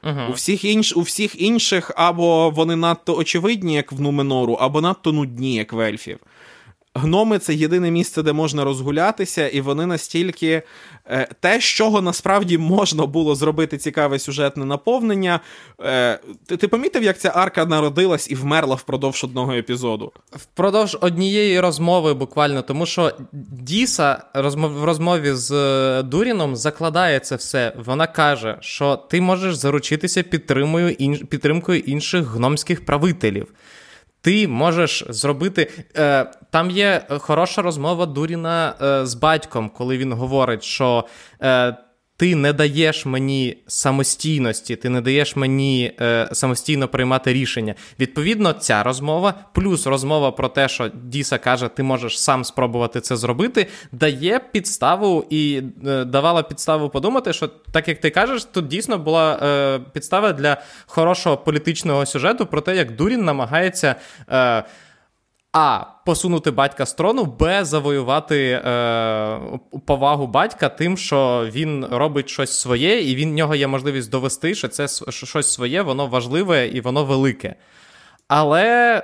[0.05, 0.29] Uh-huh.
[0.29, 5.11] У всіх інш, у всіх інших або вони надто очевидні, як в Нуменору, або надто
[5.11, 6.19] нудні, як в ельфів.
[6.97, 10.61] Гноми це єдине місце, де можна розгулятися, і вони настільки
[11.09, 15.39] е, те, з чого насправді можна було зробити цікаве сюжетне наповнення.
[15.81, 20.11] Е, ти, ти помітив, як ця арка народилась і вмерла впродовж одного епізоду?
[20.31, 23.11] Впродовж однієї розмови, буквально, тому що
[23.51, 27.73] Діса розмов, в розмові з е, Дуріном закладає це все.
[27.85, 30.23] Вона каже, що ти можеш заручитися
[31.29, 33.47] підтримкою інших гномських правителів.
[34.25, 35.71] Ти можеш зробити.
[35.97, 41.05] Е, Там є хороша розмова Дуріна е, з батьком, коли він говорить, що
[41.41, 41.75] е,
[42.17, 47.75] ти не даєш мені самостійності, ти не даєш мені е, самостійно приймати рішення.
[47.99, 53.15] Відповідно, ця розмова, плюс розмова про те, що Діса каже, ти можеш сам спробувати це
[53.15, 58.97] зробити, дає підставу і е, давала підставу подумати, що так як ти кажеш, тут дійсно
[58.97, 63.95] була е, підстава для хорошого політичного сюжету про те, як Дурін намагається.
[64.29, 64.63] Е,
[65.55, 65.85] а.
[66.05, 67.65] Посунути батька з трону, Б.
[67.65, 69.39] Завоювати е,
[69.85, 74.55] повагу батька тим, що він робить щось своє, і він в нього є можливість довести,
[74.55, 77.55] що це щось своє, воно важливе і воно велике.
[78.27, 79.01] Але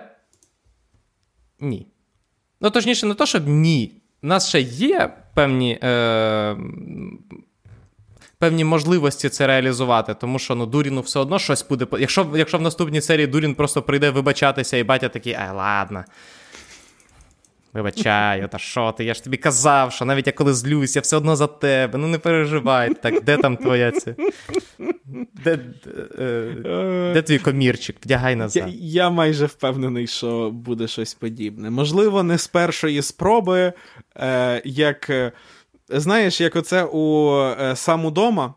[1.60, 1.88] ні.
[2.62, 3.92] Ну, точніше, не то, щоб ні.
[4.24, 5.80] У нас ще є певні.
[5.84, 6.56] Е,
[8.38, 11.88] Певні можливості це реалізувати, тому що ну Дуріну все одно щось буде.
[12.00, 16.04] Якщо якщо в наступній серії Дурін просто прийде вибачатися, і батя такий, ай, ладно,
[17.74, 19.04] Вибачаю, та що ти?
[19.04, 22.00] Я ж тобі казав, що навіть я коли злюсь, я все одно за тебе.
[22.00, 22.94] Ну не переживай.
[22.94, 24.16] Так, де там твоя це?
[25.44, 27.96] Де де, де твій комірчик?
[28.04, 28.64] Вдягай назад.
[28.68, 31.70] Я, я майже впевнений, що буде щось подібне.
[31.70, 33.74] Можливо, не з першої спроби,
[34.16, 35.12] е, як
[35.90, 38.54] знаєш, як оце у е, сам удома.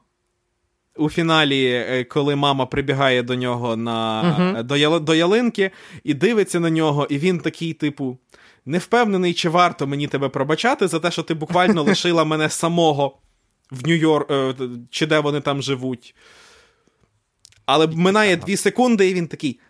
[0.96, 4.62] У фіналі, е, коли мама прибігає до нього на, uh-huh.
[4.62, 5.70] до, до ялинки
[6.04, 8.18] і дивиться на нього, і він такий, типу
[8.66, 13.18] не впевнений, чи варто мені тебе пробачати за те, що ти буквально лишила мене самого
[13.70, 14.54] в Нью-Йорк, е,
[14.90, 16.14] чи де вони там живуть.
[17.66, 19.60] Але минає дві секунди, і він такий.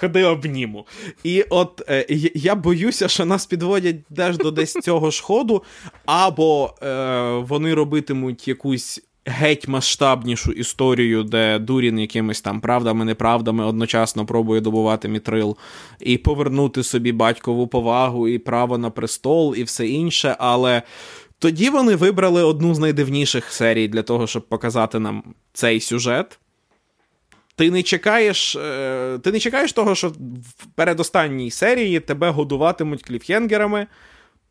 [0.00, 0.86] Ходи обніму.
[1.24, 5.62] І от е, я боюся, що нас підводять теж до десь цього ж ходу,
[6.06, 14.26] або е, вони робитимуть якусь геть масштабнішу історію, де Дурін якимись там правдами, неправдами одночасно
[14.26, 15.56] пробує добувати мітрил
[16.00, 20.36] і повернути собі батькову повагу і право на престол, і все інше.
[20.38, 20.82] Але
[21.38, 26.38] тоді вони вибрали одну з найдивніших серій для того, щоб показати нам цей сюжет.
[27.56, 33.86] Ти не чекаєш е, ти не чекаєш того, що в передостанній серії тебе годуватимуть кліфхенгерами,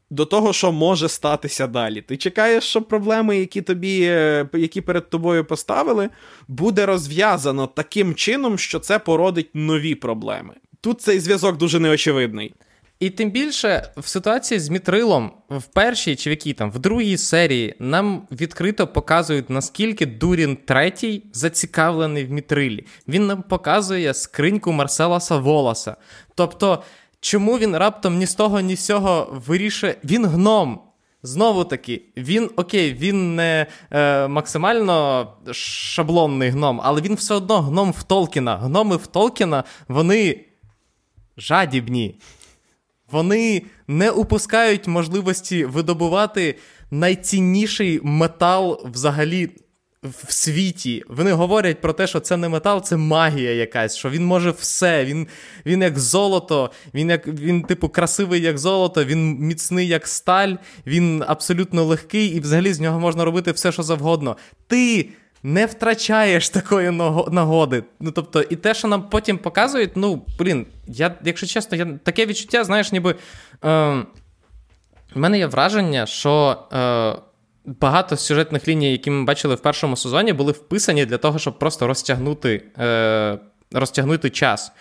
[0.09, 2.01] до того, що може статися далі.
[2.01, 6.09] Ти чекаєш, що проблеми, які тобі, е, які перед тобою поставили,
[6.47, 10.53] буде розв'язано таким чином, що це породить нові проблеми.
[10.81, 12.53] Тут цей зв'язок дуже неочевидний.
[12.99, 17.17] І тим більше в ситуації з Мітрилом в першій чи в якій там в другій
[17.17, 22.85] серії нам відкрито показують, наскільки Дурін третій зацікавлений в Мітрилі.
[23.07, 25.95] Він нам показує скриньку Марселаса Волоса.
[26.35, 26.83] Тобто,
[27.19, 29.95] чому він раптом ні з того, ні з цього вирішує.
[30.03, 30.81] Він гном.
[31.23, 37.91] Знову таки, він окей, він не е, максимально шаблонний гном, але він все одно гном
[37.91, 38.57] в Толкіна.
[38.57, 40.45] Гноми в Толкіна, вони
[41.37, 42.19] жадібні.
[43.11, 46.55] Вони не упускають можливості видобувати
[46.91, 49.49] найцінніший метал взагалі
[50.03, 51.03] в світі.
[51.07, 55.05] Вони говорять про те, що це не метал, це магія якась, що він може все.
[55.05, 55.27] Він
[55.65, 60.53] він як золото, він, як, він, типу, красивий, як золото, він міцний, як сталь,
[60.87, 64.37] він абсолютно легкий, і взагалі з нього можна робити все, що завгодно.
[64.67, 65.09] Ти
[65.43, 66.91] не втрачаєш такої
[67.31, 67.83] нагоди.
[67.99, 72.25] Ну, тобто, і те, що нам потім показують, ну, блін, я, якщо чесно, я таке
[72.25, 73.15] відчуття, знаєш, ніби.
[73.65, 74.03] Е,
[75.15, 76.63] мене є враження, що.
[76.73, 77.26] Е,
[77.67, 81.87] Багато сюжетних ліній, які ми бачили в першому сезоні, були вписані для того, щоб просто
[81.87, 83.39] розтягнути е,
[83.71, 84.71] розтягнути час.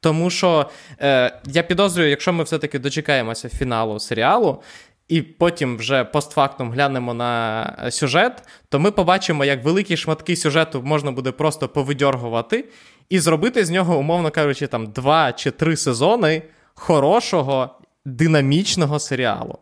[0.00, 0.70] Тому що
[1.00, 4.62] е, я підозрюю, якщо ми все-таки дочекаємося фіналу серіалу,
[5.08, 11.12] і потім вже постфактум глянемо на сюжет, то ми побачимо, як великі шматки сюжету можна
[11.12, 12.64] буде просто повидьоргувати
[13.08, 16.42] і зробити з нього, умовно кажучи, там два чи три сезони
[16.74, 19.58] хорошого, динамічного серіалу.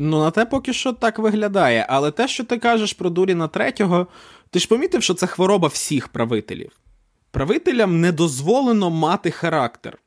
[0.00, 1.86] Ну, на те поки що так виглядає.
[1.88, 4.06] Але те, що ти кажеш про Дуріна третього,
[4.50, 6.70] ти ж помітив, що це хвороба всіх правителів.
[7.30, 9.98] Правителям не дозволено мати характер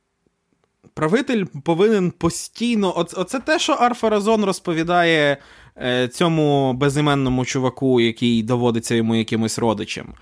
[0.93, 2.93] правитель повинен постійно.
[2.97, 5.37] Оце те, що Арфаразон розповідає
[5.77, 10.13] е, цьому безіменному чуваку, який доводиться йому якимось родичем.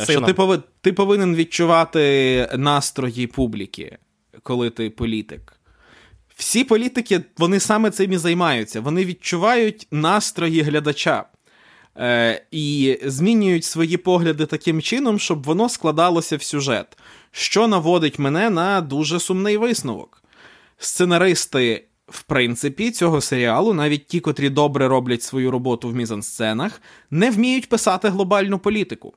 [0.00, 0.22] Е, Сином.
[0.22, 0.62] Що ти пови...
[0.80, 3.98] ти повинен відчувати настрої публіки,
[4.42, 5.55] коли ти політик.
[6.36, 8.80] Всі політики вони саме цим і займаються.
[8.80, 11.24] Вони відчувають настрої глядача.
[11.98, 16.96] Е, І змінюють свої погляди таким чином, щоб воно складалося в сюжет
[17.38, 20.22] що наводить мене на дуже сумний висновок.
[20.78, 26.80] Сценаристи, в принципі, цього серіалу, навіть ті, котрі добре роблять свою роботу в мізансценах,
[27.10, 29.14] не вміють писати глобальну політику.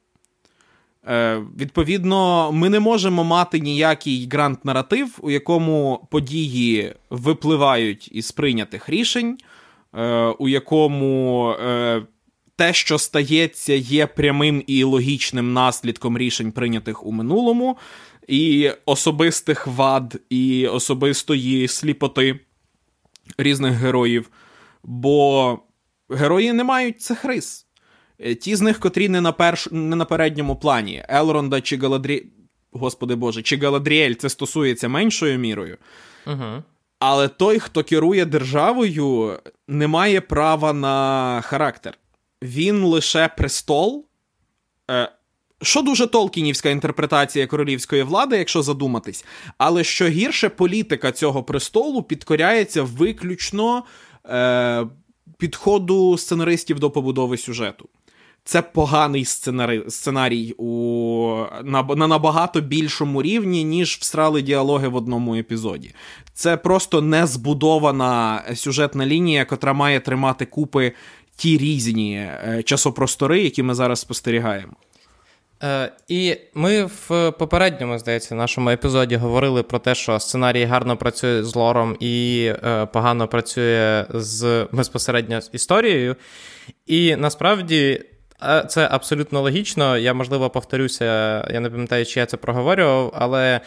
[1.09, 9.37] Е, Відповідно, ми не можемо мати ніякий грант-наратив, у якому події випливають із прийнятих рішень,
[9.93, 11.49] е, у якому.
[11.51, 12.01] Е,
[12.55, 17.77] те, що стається, є прямим і логічним наслідком рішень, прийнятих у минулому,
[18.27, 22.39] і особистих вад, і особистої сліпоти
[23.37, 24.29] різних героїв.
[24.83, 25.59] Бо
[26.09, 27.67] герої не мають цих рис.
[28.19, 29.67] Е, ті з них, котрі не на перш...
[29.71, 32.25] не на передньому плані, Елронда чи Галадрі...
[32.71, 35.77] Господи Боже, чи Галадріель це стосується меншою мірою.
[36.27, 36.63] Угу.
[36.99, 41.97] Але той, хто керує державою, не має права на характер.
[42.43, 44.05] Він лише престол,
[44.91, 45.11] е,
[45.61, 49.25] що дуже толкінівська інтерпретація королівської влади, якщо задуматись,
[49.57, 53.83] але що гірше політика цього престолу підкоряється виключно
[54.25, 54.87] е,
[55.37, 57.89] підходу сценаристів до побудови сюжету.
[58.49, 65.35] Це поганий сценарій, сценарій у, на на набагато більшому рівні, ніж всрали діалоги в одному
[65.35, 65.91] епізоді.
[66.33, 70.91] Це просто не збудована сюжетна лінія, котра має тримати купи
[71.35, 74.73] ті різні е, часопростори, які ми зараз спостерігаємо.
[75.63, 81.43] Е, І ми в попередньому, здається, нашому епізоді говорили про те, що сценарій гарно працює
[81.43, 86.15] з лором і е, погано працює з безпосередньо з історією.
[86.85, 88.05] І насправді
[88.67, 89.97] це абсолютно логічно.
[89.97, 91.05] Я, можливо, повторюся,
[91.51, 93.61] я не пам'ятаю, чи я це проговорював, але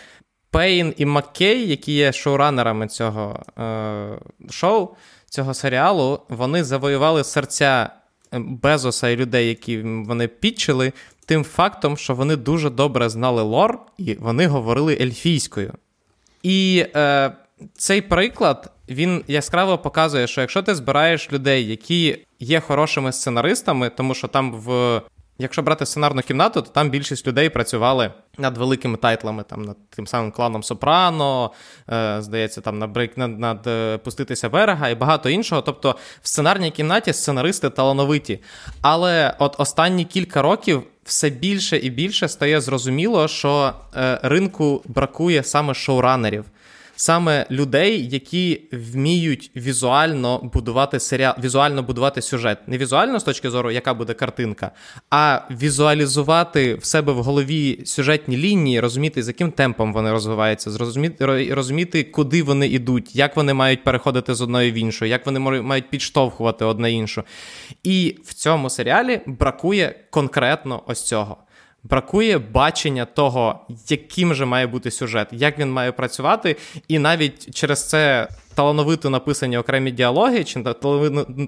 [0.51, 4.19] Пейн і Маккей, які є шоуранерами цього е,
[4.51, 4.89] шоу,
[5.31, 7.91] цього серіалу, вони завоювали серця
[8.33, 10.93] Безоса і людей, які вони підчили
[11.27, 15.73] тим фактом, що вони дуже добре знали лор, і вони говорили ельфійською.
[16.43, 17.33] І е,
[17.75, 24.15] цей приклад він яскраво показує, що якщо ти збираєш людей, які є хорошими сценаристами, тому
[24.15, 25.01] що там в.
[25.39, 30.07] Якщо брати сценарну кімнату, то там більшість людей працювали над великими тайтлами, там над тим
[30.07, 31.53] самим кланом Сопрано,
[31.91, 35.63] е, здається, там над, над, над, над е, Пуститися берега і багато іншого.
[35.63, 38.41] Тобто в сценарній кімнаті сценаристи талановиті.
[38.83, 45.43] Але от останні кілька років все більше і більше стає зрозуміло, що е, ринку бракує
[45.43, 46.45] саме шоуранерів.
[46.97, 52.59] Саме людей, які вміють візуально будувати серіал, візуально будувати сюжет.
[52.67, 54.71] Не візуально з точки зору, яка буде картинка,
[55.11, 61.27] а візуалізувати в себе в голові сюжетні лінії, розуміти, з яким темпом вони розвиваються, зрозуміти,
[61.55, 65.91] розуміти, куди вони йдуть, як вони мають переходити з одної в іншу, як вони мають
[65.91, 67.25] підштовхувати одне іншу.
[67.83, 71.37] І в цьому серіалі бракує конкретно ось цього.
[71.85, 76.57] Бракує бачення того, яким же має бути сюжет, як він має працювати,
[76.89, 80.63] і навіть через це талановито написані окремі діалоги чи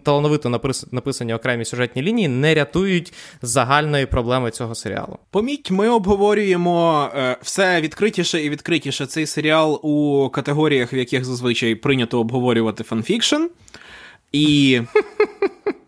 [0.03, 0.61] талановито
[0.91, 3.13] написані окремі сюжетні лінії не рятують
[3.43, 5.19] загальної проблеми цього серіалу.
[5.31, 11.75] Поміть, ми обговорюємо е, все відкритіше і відкритіше цей серіал у категоріях, в яких зазвичай
[11.75, 13.43] прийнято обговорювати fanfiction.
[14.33, 14.81] І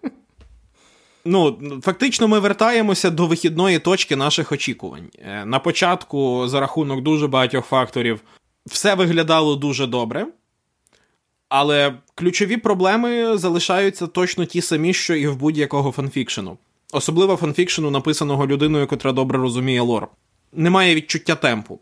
[1.26, 5.10] ну, фактично, ми вертаємося до вихідної точки наших очікувань.
[5.18, 8.20] Е, на початку, за рахунок дуже багатьох факторів,
[8.66, 10.26] все виглядало дуже добре.
[11.48, 16.58] Але ключові проблеми залишаються точно ті самі, що і в будь-якого фанфікшену.
[16.92, 20.08] Особливо фанфікшену, написаного людиною, котра добре розуміє лор.
[20.52, 21.80] Немає відчуття темпу.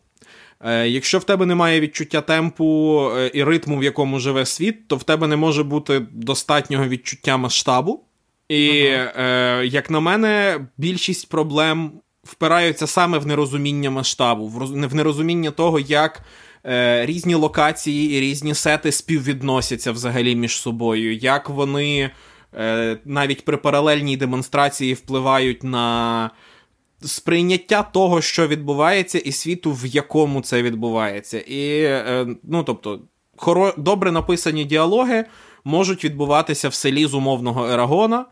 [0.60, 4.96] Е, Якщо в тебе немає відчуття темпу е, і ритму, в якому живе світ, то
[4.96, 8.04] в тебе не може бути достатнього відчуття масштабу.
[8.54, 9.12] І, ага.
[9.60, 11.92] е, як на мене, більшість проблем
[12.24, 16.22] впираються саме в нерозуміння масштабу, в нерозуміння того, як
[16.66, 22.10] е, різні локації і різні сети співвідносяться взагалі між собою, як вони
[22.58, 26.30] е, навіть при паралельній демонстрації впливають на
[27.00, 31.38] сприйняття того, що відбувається, і світу, в якому це відбувається.
[31.38, 33.00] І, е, ну, тобто,
[33.36, 33.74] хоро...
[33.78, 35.24] добре написані діалоги
[35.64, 38.24] можуть відбуватися в селі з умовного Ерагона.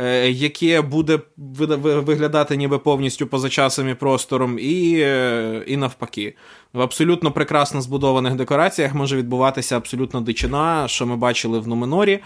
[0.00, 6.34] Е, яке буде виглядати ніби повністю поза часом і простором, і е, і навпаки.
[6.72, 12.20] В абсолютно прекрасно збудованих декораціях може відбуватися абсолютно дичина, що ми бачили в Нуменорі.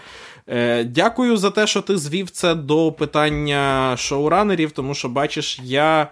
[0.47, 6.07] Е, дякую за те, що ти звів це до питання шоуранерів, тому що, бачиш, я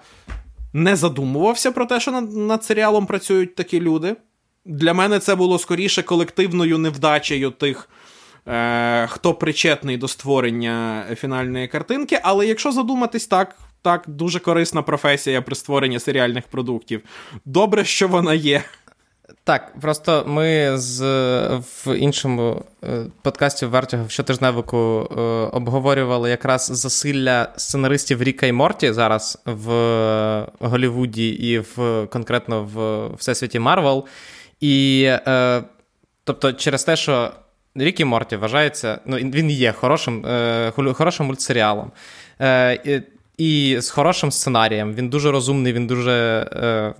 [0.73, 4.15] не задумувався про те, що над, над серіалом працюють такі люди.
[4.65, 7.89] Для мене це було скоріше колективною невдачею тих
[8.47, 12.19] е, хто причетний до створення фінальної картинки.
[12.23, 17.01] Але якщо задуматись так, так, дуже корисна професія при створенні серіальних продуктів.
[17.45, 18.63] Добре, що вона є.
[19.43, 21.01] Так, просто ми з
[21.57, 25.21] в іншому е, подкасті Vertigo в щотижневику е,
[25.57, 33.59] обговорювали якраз засилля сценаристів Ріка і Морті зараз в Голлівуді і в конкретно в Всесвіті
[33.59, 34.05] Марвел.
[34.59, 35.09] І
[36.23, 37.31] тобто, через те, що
[37.75, 41.91] Рік і Морті вважається, ну він є хорошим е, хорошим мультсеріалом.
[42.41, 43.03] Е,
[43.37, 44.93] і, з хорошим сценарієм.
[44.93, 46.11] Він дуже розумний, він дуже
[46.53, 46.93] е,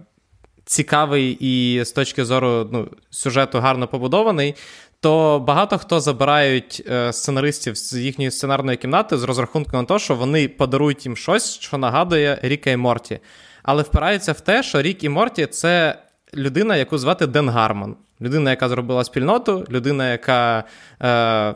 [0.66, 4.56] цікавий і з точки зору ну, сюжету гарно побудований.
[5.00, 10.16] То багато хто забирають е, сценаристів з їхньої сценарної кімнати з розрахунком на те, що
[10.16, 13.20] вони подарують їм щось, що нагадує Ріка і Морті.
[13.64, 15.98] Але впираються в те, що Рік і Морті це
[16.36, 17.96] людина, яку звати Ден Гармон.
[18.22, 20.64] Людина, яка зробила спільноту, людина, яка
[21.02, 21.56] е,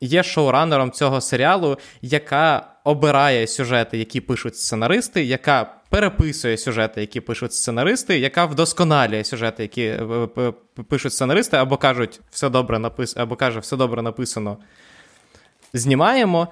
[0.00, 7.52] є шоуранером цього серіалу, яка обирає сюжети, які пишуть сценаристи, яка переписує сюжети, які пишуть
[7.52, 10.52] сценаристи, яка вдосконалює сюжети, які е,
[10.88, 14.56] пишуть сценаристи, або кажуть, все добре написано, або каже, все добре написано.
[15.72, 16.48] Знімаємо.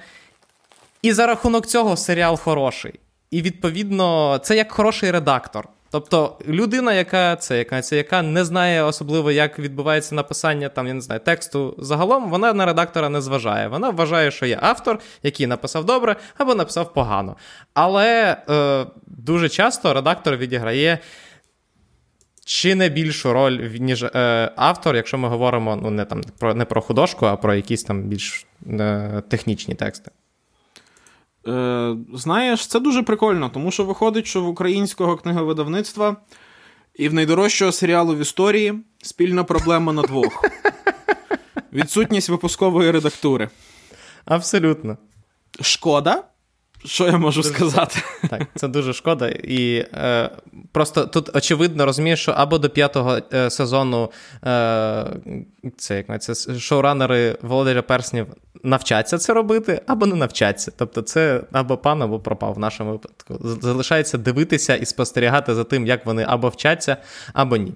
[1.03, 3.01] І за рахунок цього серіал хороший.
[3.31, 5.68] І відповідно, це як хороший редактор.
[5.91, 10.95] Тобто людина, яка це, яка це, яка не знає особливо, як відбувається написання там, я
[10.95, 13.68] не знаю, тексту загалом, вона на редактора не зважає.
[13.68, 17.37] Вона вважає, що є автор, який написав добре або написав погано.
[17.74, 20.99] Але е, дуже часто редактор відіграє.
[22.49, 26.64] Чи не більшу роль, ніж е, автор, якщо ми говоримо ну, не там про не
[26.64, 30.11] про художку, а про якісь там більш е, технічні тексти.
[31.47, 36.17] Е, Знаєш, це дуже прикольно, тому що виходить, що в українського книговидавництва
[36.95, 40.45] і в найдорожчого серіалу в історії спільна проблема на двох:
[41.73, 43.49] відсутність випускової редактури.
[44.25, 44.97] Абсолютно.
[45.61, 46.25] Шкода,
[46.85, 48.03] що я можу дуже, сказати?
[48.31, 49.29] Так, це дуже шкода.
[49.29, 50.31] І е,
[50.72, 54.11] просто тут очевидно розумієш, що або до п'ятого е, сезону
[54.47, 55.07] е,
[55.77, 58.27] це як це шоуранери Володаря Перснів
[58.62, 60.72] навчаться це робити, або не навчаться.
[60.77, 63.39] Тобто, це або пан, або пропав в нашому випадку.
[63.62, 66.97] Залишається дивитися і спостерігати за тим, як вони або вчаться,
[67.33, 67.72] або ні.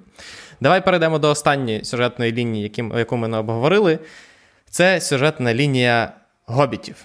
[0.60, 3.98] Давай перейдемо до останньої сюжетної лінії, яким, яку ми не обговорили.
[4.70, 6.12] Це сюжетна лінія
[6.46, 6.96] гобітів.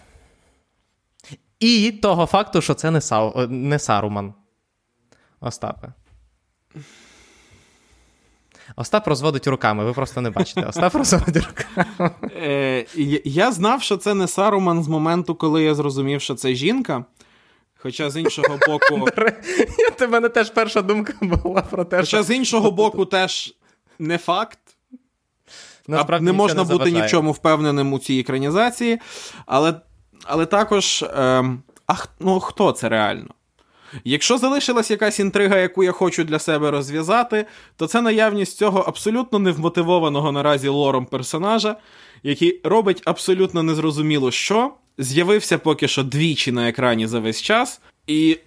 [1.60, 4.34] І того факту, що це не Сау, не Саруман.
[5.40, 5.88] Остапе.
[8.76, 10.62] Остап розводить руками, ви просто не бачите.
[10.62, 12.12] Остап розводить руками.
[12.36, 12.86] Е,
[13.26, 17.06] Я знав, що це не Саруман з моменту, коли я зрозумів, що це жінка.
[17.78, 19.08] Хоча з іншого боку.
[20.06, 22.18] У мене теж перша думка була про те, що...
[22.18, 23.56] Хоча з іншого боку, теж
[24.00, 24.60] не факт.
[25.88, 29.00] Насправді, не можна не бути ні в чому впевненим у цій екранізації.
[29.46, 29.74] Але
[30.28, 31.04] але також.
[31.04, 31.44] Е,
[31.88, 33.30] а ну, хто це реально?
[34.04, 37.46] Якщо залишилась якась інтрига, яку я хочу для себе розв'язати,
[37.76, 41.76] то це наявність цього абсолютно невмотивованого наразі лором персонажа,
[42.24, 48.38] який робить абсолютно незрозуміло що, з'явився поки що двічі на екрані за весь час, і.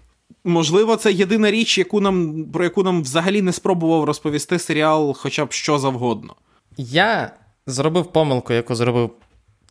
[0.44, 5.44] Можливо, це єдина річ, яку нам, про яку нам взагалі не спробував розповісти серіал хоча
[5.44, 6.34] б що завгодно.
[6.76, 7.30] Я
[7.66, 9.10] зробив помилку, яку зробив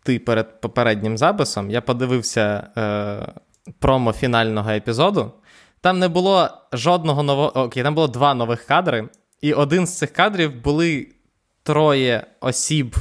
[0.07, 1.71] ти перед попереднім записом.
[1.71, 3.27] Я подивився е,
[3.79, 5.31] промо фінального епізоду.
[5.81, 7.57] Там не було жодного нового.
[7.59, 9.09] Окей, там було два нових кадри,
[9.41, 11.07] і один з цих кадрів були
[11.63, 12.95] троє осіб,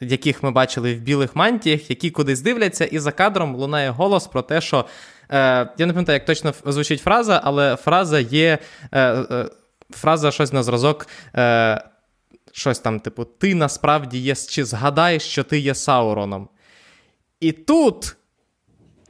[0.00, 4.42] яких ми бачили в білих мантіях, які кудись дивляться, і за кадром лунає голос про
[4.42, 4.84] те, що.
[5.30, 8.58] Е, Я не пам'ятаю, як точно звучить фраза, але фраза є.
[8.92, 9.46] Е, е,
[9.92, 11.06] Фраза щось на зразок.
[11.36, 11.82] Е,
[12.52, 16.48] Щось там, типу, ти насправді є, чи згадай, що ти є Сауроном.
[17.40, 18.16] І тут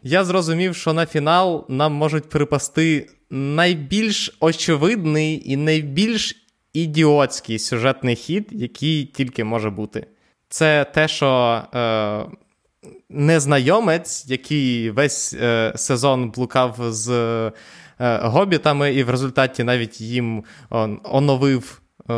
[0.03, 8.49] я зрозумів, що на фінал нам можуть припасти найбільш очевидний і найбільш ідіотський сюжетний хід,
[8.51, 10.07] який тільки може бути.
[10.49, 12.25] Це те, що е,
[13.09, 17.53] незнайомець, який весь е, сезон блукав з е,
[18.23, 22.15] гобітами, і в результаті навіть їм он, оновив, е,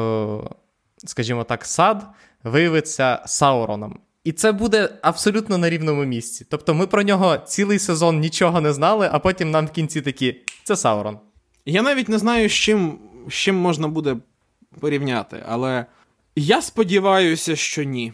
[1.05, 2.07] скажімо так, сад,
[2.45, 3.99] виявиться Сауроном.
[4.25, 6.47] І це буде абсолютно на рівному місці.
[6.51, 10.41] Тобто ми про нього цілий сезон нічого не знали, а потім нам в кінці такі:
[10.65, 11.19] це Саурон.
[11.67, 12.99] Я навіть не знаю, з чим,
[13.29, 14.17] з чим можна буде
[14.81, 15.87] порівняти, але
[16.37, 18.13] я сподіваюся, що ні.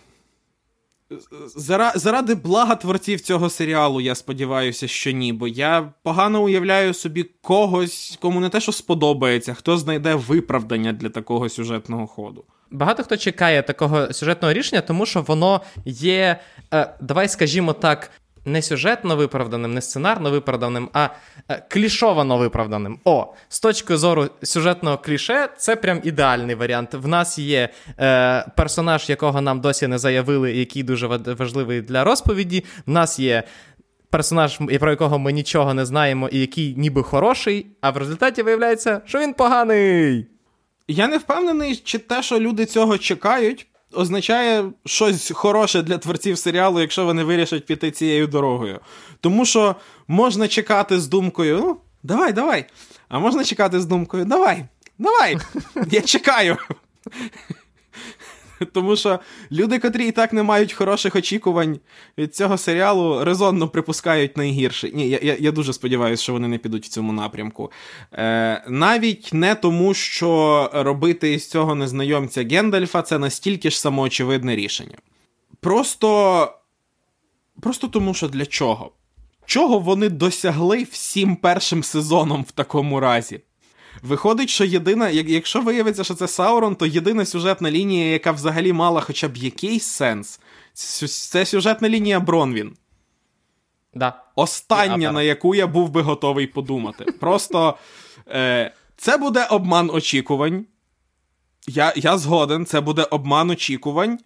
[1.94, 8.18] Заради блага творців цього серіалу, я сподіваюся, що ні, бо я погано уявляю собі когось,
[8.20, 12.44] кому не те, що сподобається, хто знайде виправдання для такого сюжетного ходу.
[12.70, 16.40] Багато хто чекає такого сюжетного рішення, тому що воно є,
[16.74, 18.10] е, давай скажімо так,
[18.48, 21.08] не сюжетно виправданим, не сценарно виправданим, а
[21.48, 22.98] е, клішовано виправданим.
[23.04, 26.94] О, з точки зору сюжетного кліше, це прям ідеальний варіант.
[26.94, 27.68] В нас є
[28.00, 32.64] е, персонаж, якого нам досі не заявили, який дуже важливий для розповіді.
[32.86, 33.42] В нас є.
[34.10, 39.00] Персонаж, про якого ми нічого не знаємо, і який ніби хороший, а в результаті виявляється,
[39.04, 40.26] що він поганий.
[40.88, 46.80] Я не впевнений, чи те, що люди цього чекають, означає щось хороше для творців серіалу,
[46.80, 48.80] якщо вони вирішать піти цією дорогою.
[49.20, 49.76] Тому що
[50.08, 52.64] можна чекати з думкою, ну, давай, давай.
[53.08, 54.64] А можна чекати з думкою, давай,
[54.98, 55.38] давай,
[55.90, 56.56] я чекаю.
[58.72, 59.18] Тому що
[59.52, 61.78] люди, котрі і так не мають хороших очікувань
[62.18, 64.90] від цього серіалу, резонно припускають найгірше.
[64.90, 67.72] Ні, я я, я дуже сподіваюся, що вони не підуть в цьому напрямку.
[68.12, 74.96] Е, Навіть не тому, що робити із цього незнайомця Гендальфа це настільки ж самоочевидне рішення.
[75.60, 76.52] Просто.
[77.60, 78.92] Просто тому, що для чого?
[79.46, 83.40] Чого вони досягли всім першим сезоном в такому разі?
[84.02, 89.00] Виходить, що єдина, якщо виявиться, що це Саурон, то єдина сюжетна лінія, яка взагалі мала
[89.00, 90.40] хоча б якийсь сенс,
[91.30, 92.76] це сюжетна лінія Бронвін.
[93.94, 94.22] Да.
[94.34, 97.04] Остання, на яку я був би готовий подумати.
[97.04, 97.78] Просто
[98.28, 100.66] е, це буде обман очікувань.
[101.66, 104.18] Я, Я згоден, це буде обман очікувань.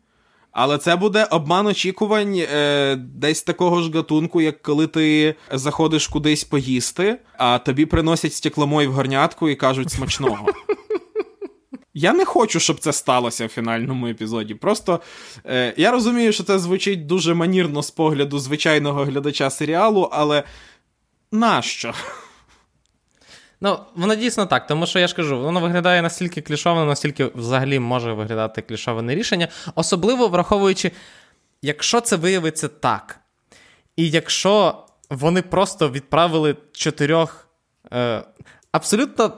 [0.53, 6.45] Але це буде обман очікувань е, десь такого ж гатунку, як коли ти заходиш кудись
[6.45, 10.47] поїсти, а тобі приносять стекломой в горнятку і кажуть смачного.
[11.95, 14.55] Я не хочу, щоб це сталося в фінальному епізоді.
[14.55, 15.01] Просто
[15.47, 20.43] е, я розумію, що це звучить дуже манірно з погляду звичайного глядача серіалу, але
[21.33, 21.95] нащо?
[23.65, 27.79] Ну, воно дійсно так, тому що я ж кажу, воно виглядає настільки клішовано, настільки взагалі
[27.79, 29.49] може виглядати клішоване рішення.
[29.75, 30.93] Особливо враховуючи,
[31.63, 33.21] якщо це виявиться так,
[33.97, 37.49] і якщо вони просто відправили чотирьох
[37.93, 38.23] е,
[38.73, 39.33] абсолютно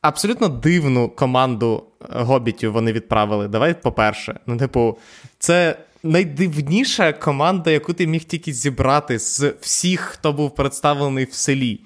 [0.00, 3.48] абсолютно дивну команду е, гобітів вони відправили.
[3.48, 4.98] Давай, по-перше, ну, типу,
[5.38, 5.76] це.
[6.02, 11.80] Найдивніша команда, яку ти міг тільки зібрати з всіх, хто був представлений в селі.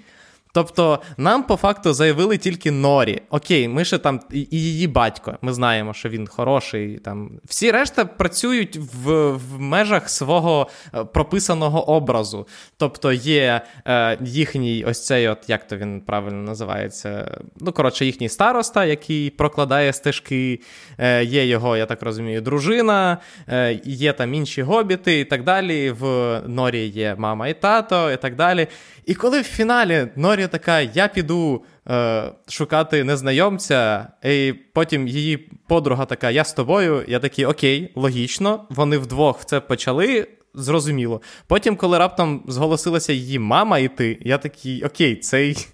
[0.53, 3.23] Тобто нам по факту заявили тільки Норі.
[3.31, 5.39] Окей, ми ще там і її батько.
[5.43, 6.99] Ми знаємо, що він хороший.
[6.99, 12.47] Там всі решта працюють в в межах свого е, прописаного образу.
[12.77, 17.39] Тобто є е, їхній ось цей, от як то він правильно називається.
[17.61, 20.61] Ну, коротше, їхній староста, який прокладає стежки.
[20.99, 25.91] Е, Є його, я так розумію, дружина, е, є там інші гобіти і так далі.
[25.91, 26.05] В
[26.47, 28.67] Норі є мама і тато, і так далі.
[29.07, 35.37] І коли в фіналі Норі така, я піду е, шукати незнайомця, і потім її
[35.69, 40.29] подруга така, я з тобою, я такий, окей, логічно, вони вдвох це почали.
[40.55, 41.23] Зрозуміло.
[41.47, 45.67] Потім, коли раптом зголосилася її мама йти, я такий, окей, цей,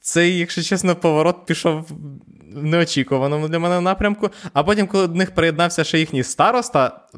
[0.00, 1.86] цей, якщо чесно, поворот пішов
[2.52, 4.30] в неочікуваному для мене напрямку.
[4.52, 7.08] А потім, коли до них приєднався ще їхній староста,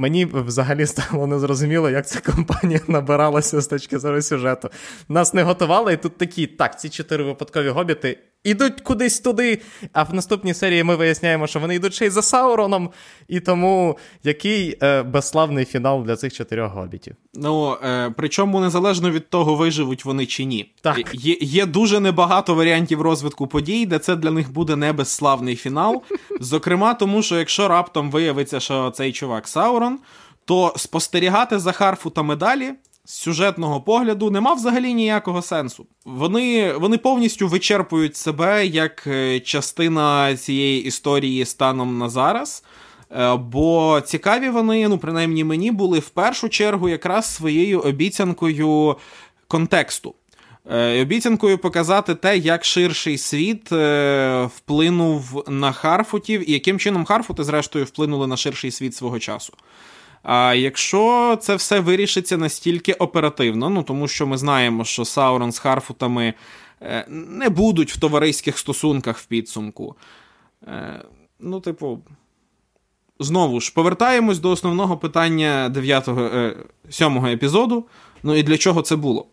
[0.00, 4.70] Мені взагалі стало незрозуміло, як ця компанія набиралася з точки зору сюжету.
[5.08, 9.60] Нас не готували, і тут такі, так, ці чотири випадкові гобіти ідуть кудись туди.
[9.92, 12.90] А в наступній серії ми виясняємо, що вони йдуть ще й за Сауроном.
[13.28, 17.16] І тому який е, безславний фінал для цих чотирьох гобітів.
[17.34, 20.72] Ну, е, причому незалежно від того, виживуть вони чи ні.
[20.80, 21.14] Так.
[21.14, 26.02] Є є дуже небагато варіантів розвитку подій, де це для них буде не безславний фінал.
[26.40, 29.98] Зокрема, тому що якщо раптом виявиться, що цей чувак Саурон,
[30.44, 32.72] то спостерігати за Харфутами далі
[33.08, 35.86] з сюжетного погляду нема взагалі ніякого сенсу.
[36.04, 42.64] Вони вони повністю вичерпують себе як е, частина цієї історії станом на зараз.
[43.10, 48.96] Е, бо цікаві вони, ну принаймні мені, були в першу чергу якраз своєю обіцянкою
[49.48, 50.14] контексту.
[50.70, 53.72] Е, обіцянкою показати те, як ширший світ
[54.56, 59.52] вплинув на Харфутів, і яким чином Харфути, зрештою, вплинули на ширший світ свого часу.
[60.22, 65.58] А якщо це все вирішиться настільки оперативно, ну тому що ми знаємо, що Саурон з
[65.58, 66.34] Харфутами
[66.82, 69.96] е, не будуть в товариських стосунках в підсумку.
[70.66, 71.04] Е,
[71.38, 72.00] ну, типу,
[73.18, 76.08] знову ж повертаємось до основного питання 9
[76.90, 77.86] 7 е, епізоду.
[78.22, 79.26] Ну і для чого це було?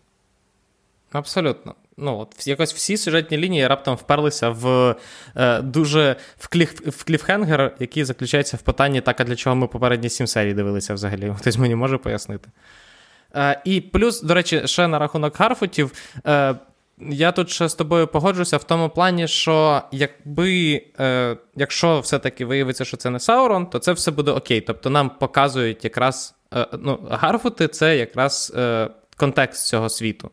[1.11, 4.95] Абсолютно ну, от якось всі сюжетні лінії раптом вперлися в
[5.35, 9.67] е, дуже в, кліф, в кліфхенгер, який заключається в питанні, так, а для чого ми
[9.67, 11.33] попередні сім серій дивилися взагалі.
[11.39, 12.49] Хтось мені може пояснити.
[13.35, 15.91] Е, І плюс, до речі, ще на рахунок Харфутів.
[16.27, 16.55] Е,
[16.99, 22.85] я тут ще з тобою погоджуся в тому плані, що якби е, якщо все-таки виявиться,
[22.85, 24.61] що це не Саурон, то це все буде окей.
[24.61, 30.31] Тобто нам показують якраз е, ну, Гарфути це якраз е, контекст цього світу.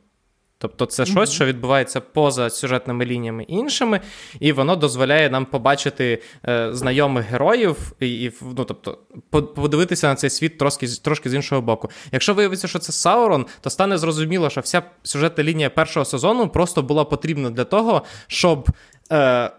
[0.63, 4.01] Тобто це щось, що відбувається поза сюжетними лініями іншими,
[4.41, 8.99] і воно дозволяє нам побачити е, знайомих героїв і, і ну, тобто,
[9.31, 11.91] подивитися на цей світ трошки трошки з іншого боку.
[12.13, 16.83] Якщо виявиться, що це Саурон, то стане зрозуміло, що вся сюжетна лінія першого сезону просто
[16.83, 18.69] була потрібна для того, щоб
[19.13, 19.51] е,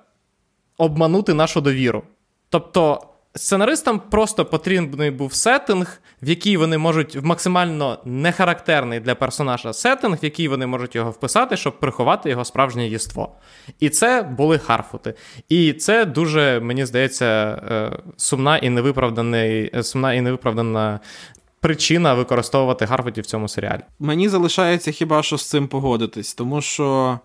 [0.77, 2.03] обманути нашу довіру.
[2.49, 3.01] Тобто.
[3.35, 10.17] Сценаристам просто потрібний був сеттинг, в який вони можуть в максимально нехарактерний для персонажа сеттинг,
[10.21, 13.35] в який вони можуть його вписати, щоб приховати його справжнє єство.
[13.79, 15.13] І це були Харфути.
[15.49, 20.99] І це дуже, мені здається, е, сумна і невиправдана, сумна і невиправдана.
[21.59, 23.81] Причина використовувати Гарфутів в цьому серіалі.
[23.99, 27.19] Мені залишається хіба що з цим погодитись, тому що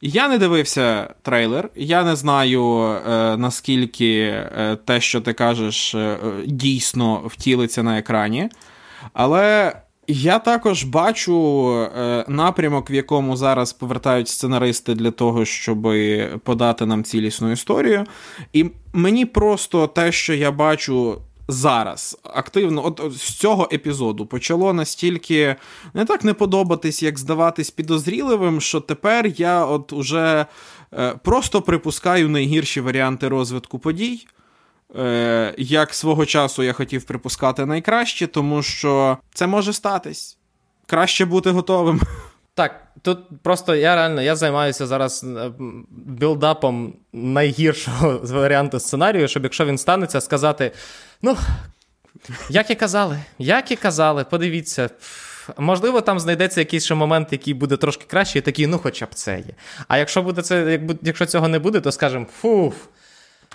[0.00, 6.18] я не дивився трейлер, я не знаю, е, наскільки е, те, що ти кажеш, е,
[6.46, 8.48] дійсно втілиться на екрані.
[9.12, 9.72] Але
[10.08, 15.88] я також бачу е, напрямок, в якому зараз повертають сценаристи для того, щоб
[16.44, 18.04] подати нам цілісну історію.
[18.52, 25.56] І мені просто те, що я бачу зараз активно, от, з цього епізоду почало настільки
[25.94, 30.46] не так не подобатись, як здаватись підозріливим, що тепер я от уже
[30.92, 34.26] е, просто припускаю найгірші варіанти розвитку подій.
[34.96, 40.38] Е, Як свого часу я хотів припускати найкраще, тому що це може статись.
[40.86, 42.00] Краще бути готовим.
[42.56, 45.52] Так, тут просто я реально я займаюся зараз е,
[45.90, 50.72] білдапом найгіршого варіанту сценарію, щоб якщо він станеться, сказати:
[51.22, 51.36] ну,
[52.50, 54.90] як і казали, як і казали, подивіться.
[55.56, 59.14] Можливо, там знайдеться якийсь ще момент, який буде трошки краще, і такий, ну, хоча б
[59.14, 59.54] це є.
[59.88, 62.74] А якщо буде це, якщо цього не буде, то скажемо, фуф.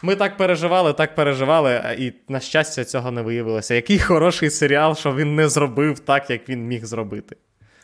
[0.01, 3.75] Ми так переживали, так переживали, і, на щастя, цього не виявилося.
[3.75, 7.35] Який хороший серіал, що він не зробив так, як він міг зробити.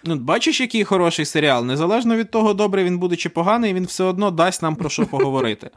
[0.04, 1.66] Ну, Бачиш, який хороший серіал.
[1.66, 5.06] Незалежно від того, добре він буде чи поганий, він все одно дасть нам про що
[5.12, 5.70] поговорити.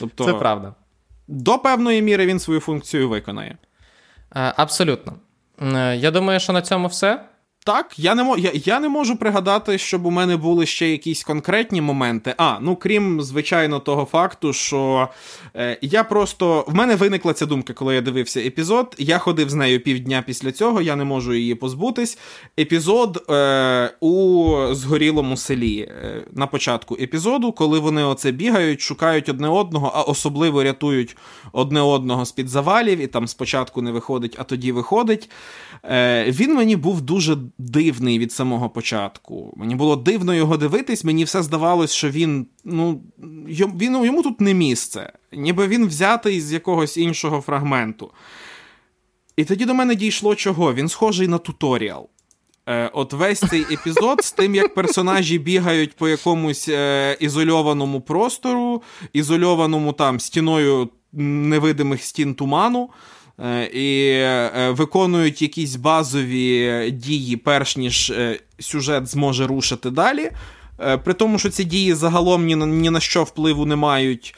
[0.00, 0.74] Тобто, Це правда.
[1.28, 3.58] До певної міри він свою функцію виконає.
[4.30, 5.14] Абсолютно.
[5.62, 7.24] Е, я думаю, що на цьому все.
[7.66, 11.80] Так, я не я, я не можу пригадати, щоб у мене були ще якісь конкретні
[11.80, 12.34] моменти.
[12.36, 15.08] А, ну крім, звичайно, того факту, що
[15.56, 16.64] е, я просто.
[16.68, 18.94] В мене виникла ця думка, коли я дивився епізод.
[18.98, 22.18] Я ходив з нею півдня після цього, я не можу її позбутись.
[22.58, 25.80] Епізод е, у згорілому селі.
[25.80, 31.16] Е, на початку епізоду, коли вони оце бігають, шукають одне одного, а особливо рятують
[31.52, 35.30] одне одного з-під завалів, і там спочатку не виходить, а тоді виходить.
[35.84, 39.54] Е, Він мені був дуже дивний від самого початку.
[39.56, 43.02] Мені було дивно його дивитись, мені все здавалось, що він ну,
[43.76, 48.10] він, ну, йому тут не місце, ніби він взятий з якогось іншого фрагменту.
[49.36, 50.74] І тоді до мене дійшло чого?
[50.74, 52.08] Він схожий на туторіал.
[52.68, 58.82] Е, От весь цей епізод з тим, як персонажі бігають по якомусь е, ізольованому простору,
[59.12, 62.90] ізольованому там стіною невидимих стін туману.
[63.40, 70.30] Е, і е, виконують якісь базові дії, перш ніж е, сюжет зможе рушити далі.
[71.04, 74.34] При тому, що ці дії загалом ні на, ні на що впливу не мають.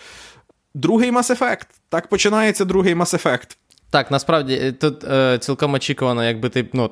[0.75, 1.67] Другий Mass Effect.
[1.89, 3.57] Так починається другий Mass Effect.
[3.91, 6.69] Так, насправді тут е, цілком очікувано, якби ти.
[6.73, 6.91] ну,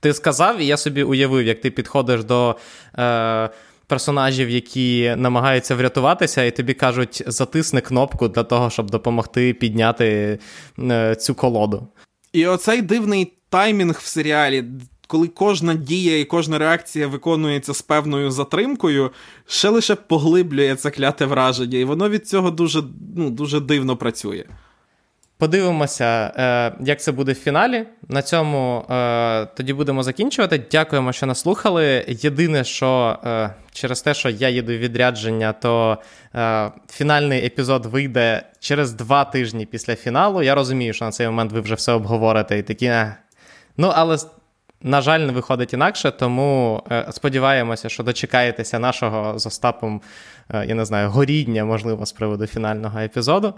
[0.00, 2.56] Ти сказав, і я собі уявив, як ти підходиш до.
[2.98, 3.50] Е,
[3.86, 10.38] персонажів, які намагаються врятуватися, і тобі кажуть, затисни кнопку для того, щоб допомогти підняти
[10.78, 11.88] е, цю колоду.
[12.32, 14.64] І оцей дивний таймінг в серіалі.
[15.06, 19.10] Коли кожна дія і кожна реакція виконується з певною затримкою,
[19.46, 22.82] ще лише поглиблює це кляте враження, і воно від цього дуже
[23.16, 24.44] ну, дуже дивно працює.
[25.42, 27.84] Подивимося, е, як це буде в фіналі.
[28.08, 30.62] На цьому е, тоді будемо закінчувати.
[30.70, 32.04] Дякуємо, що нас слухали.
[32.08, 35.98] Єдине, що е, через те, що я їду в відрядження, то
[36.90, 40.42] фінальний епізод вийде через два тижні після фіналу.
[40.42, 42.92] Я розумію, що на цей момент ви вже все обговорите і такі.
[43.76, 44.16] Ну, але.
[44.82, 50.00] На жаль, не виходить інакше, тому сподіваємося, що дочекаєтеся нашого з Остапом,
[50.54, 53.54] я не знаю, горіння, можливо, з приводу фінального епізоду.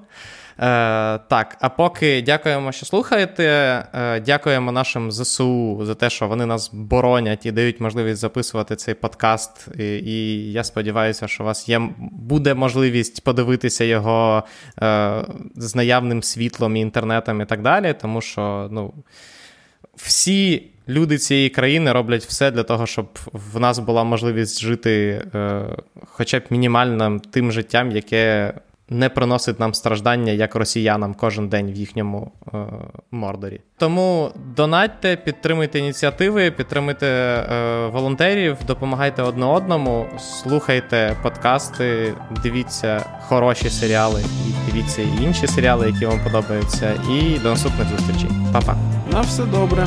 [0.59, 3.45] Е, Так, а поки дякуємо, що слухаєте.
[3.95, 8.95] Е, Дякуємо нашим ЗСУ за те, що вони нас боронять і дають можливість записувати цей
[8.95, 9.69] подкаст.
[9.79, 14.45] І, я сподіваюся, що у вас є буде можливість подивитися його
[14.83, 15.25] е,
[15.57, 18.95] з наявним світлом і інтернетом і так далі, тому що ну,
[19.97, 20.71] всі.
[20.89, 25.63] Люди цієї країни роблять все для того, щоб в нас була можливість жити е,
[26.07, 28.55] хоча б мінімальним тим життям, яке
[28.89, 32.59] не приносить нам страждання як росіянам кожен день в їхньому е,
[33.11, 33.61] мордорі.
[33.79, 44.23] Тому донатьте, підтримуйте ініціативи, підтримуйте е, волонтерів, допомагайте одне одному, слухайте подкасти, дивіться хороші серіали,
[44.23, 46.93] і дивіться інші серіали, які вам подобаються.
[47.11, 48.31] І до наступних зустрічей.
[48.53, 48.77] Па-па.
[49.13, 49.87] На все добре.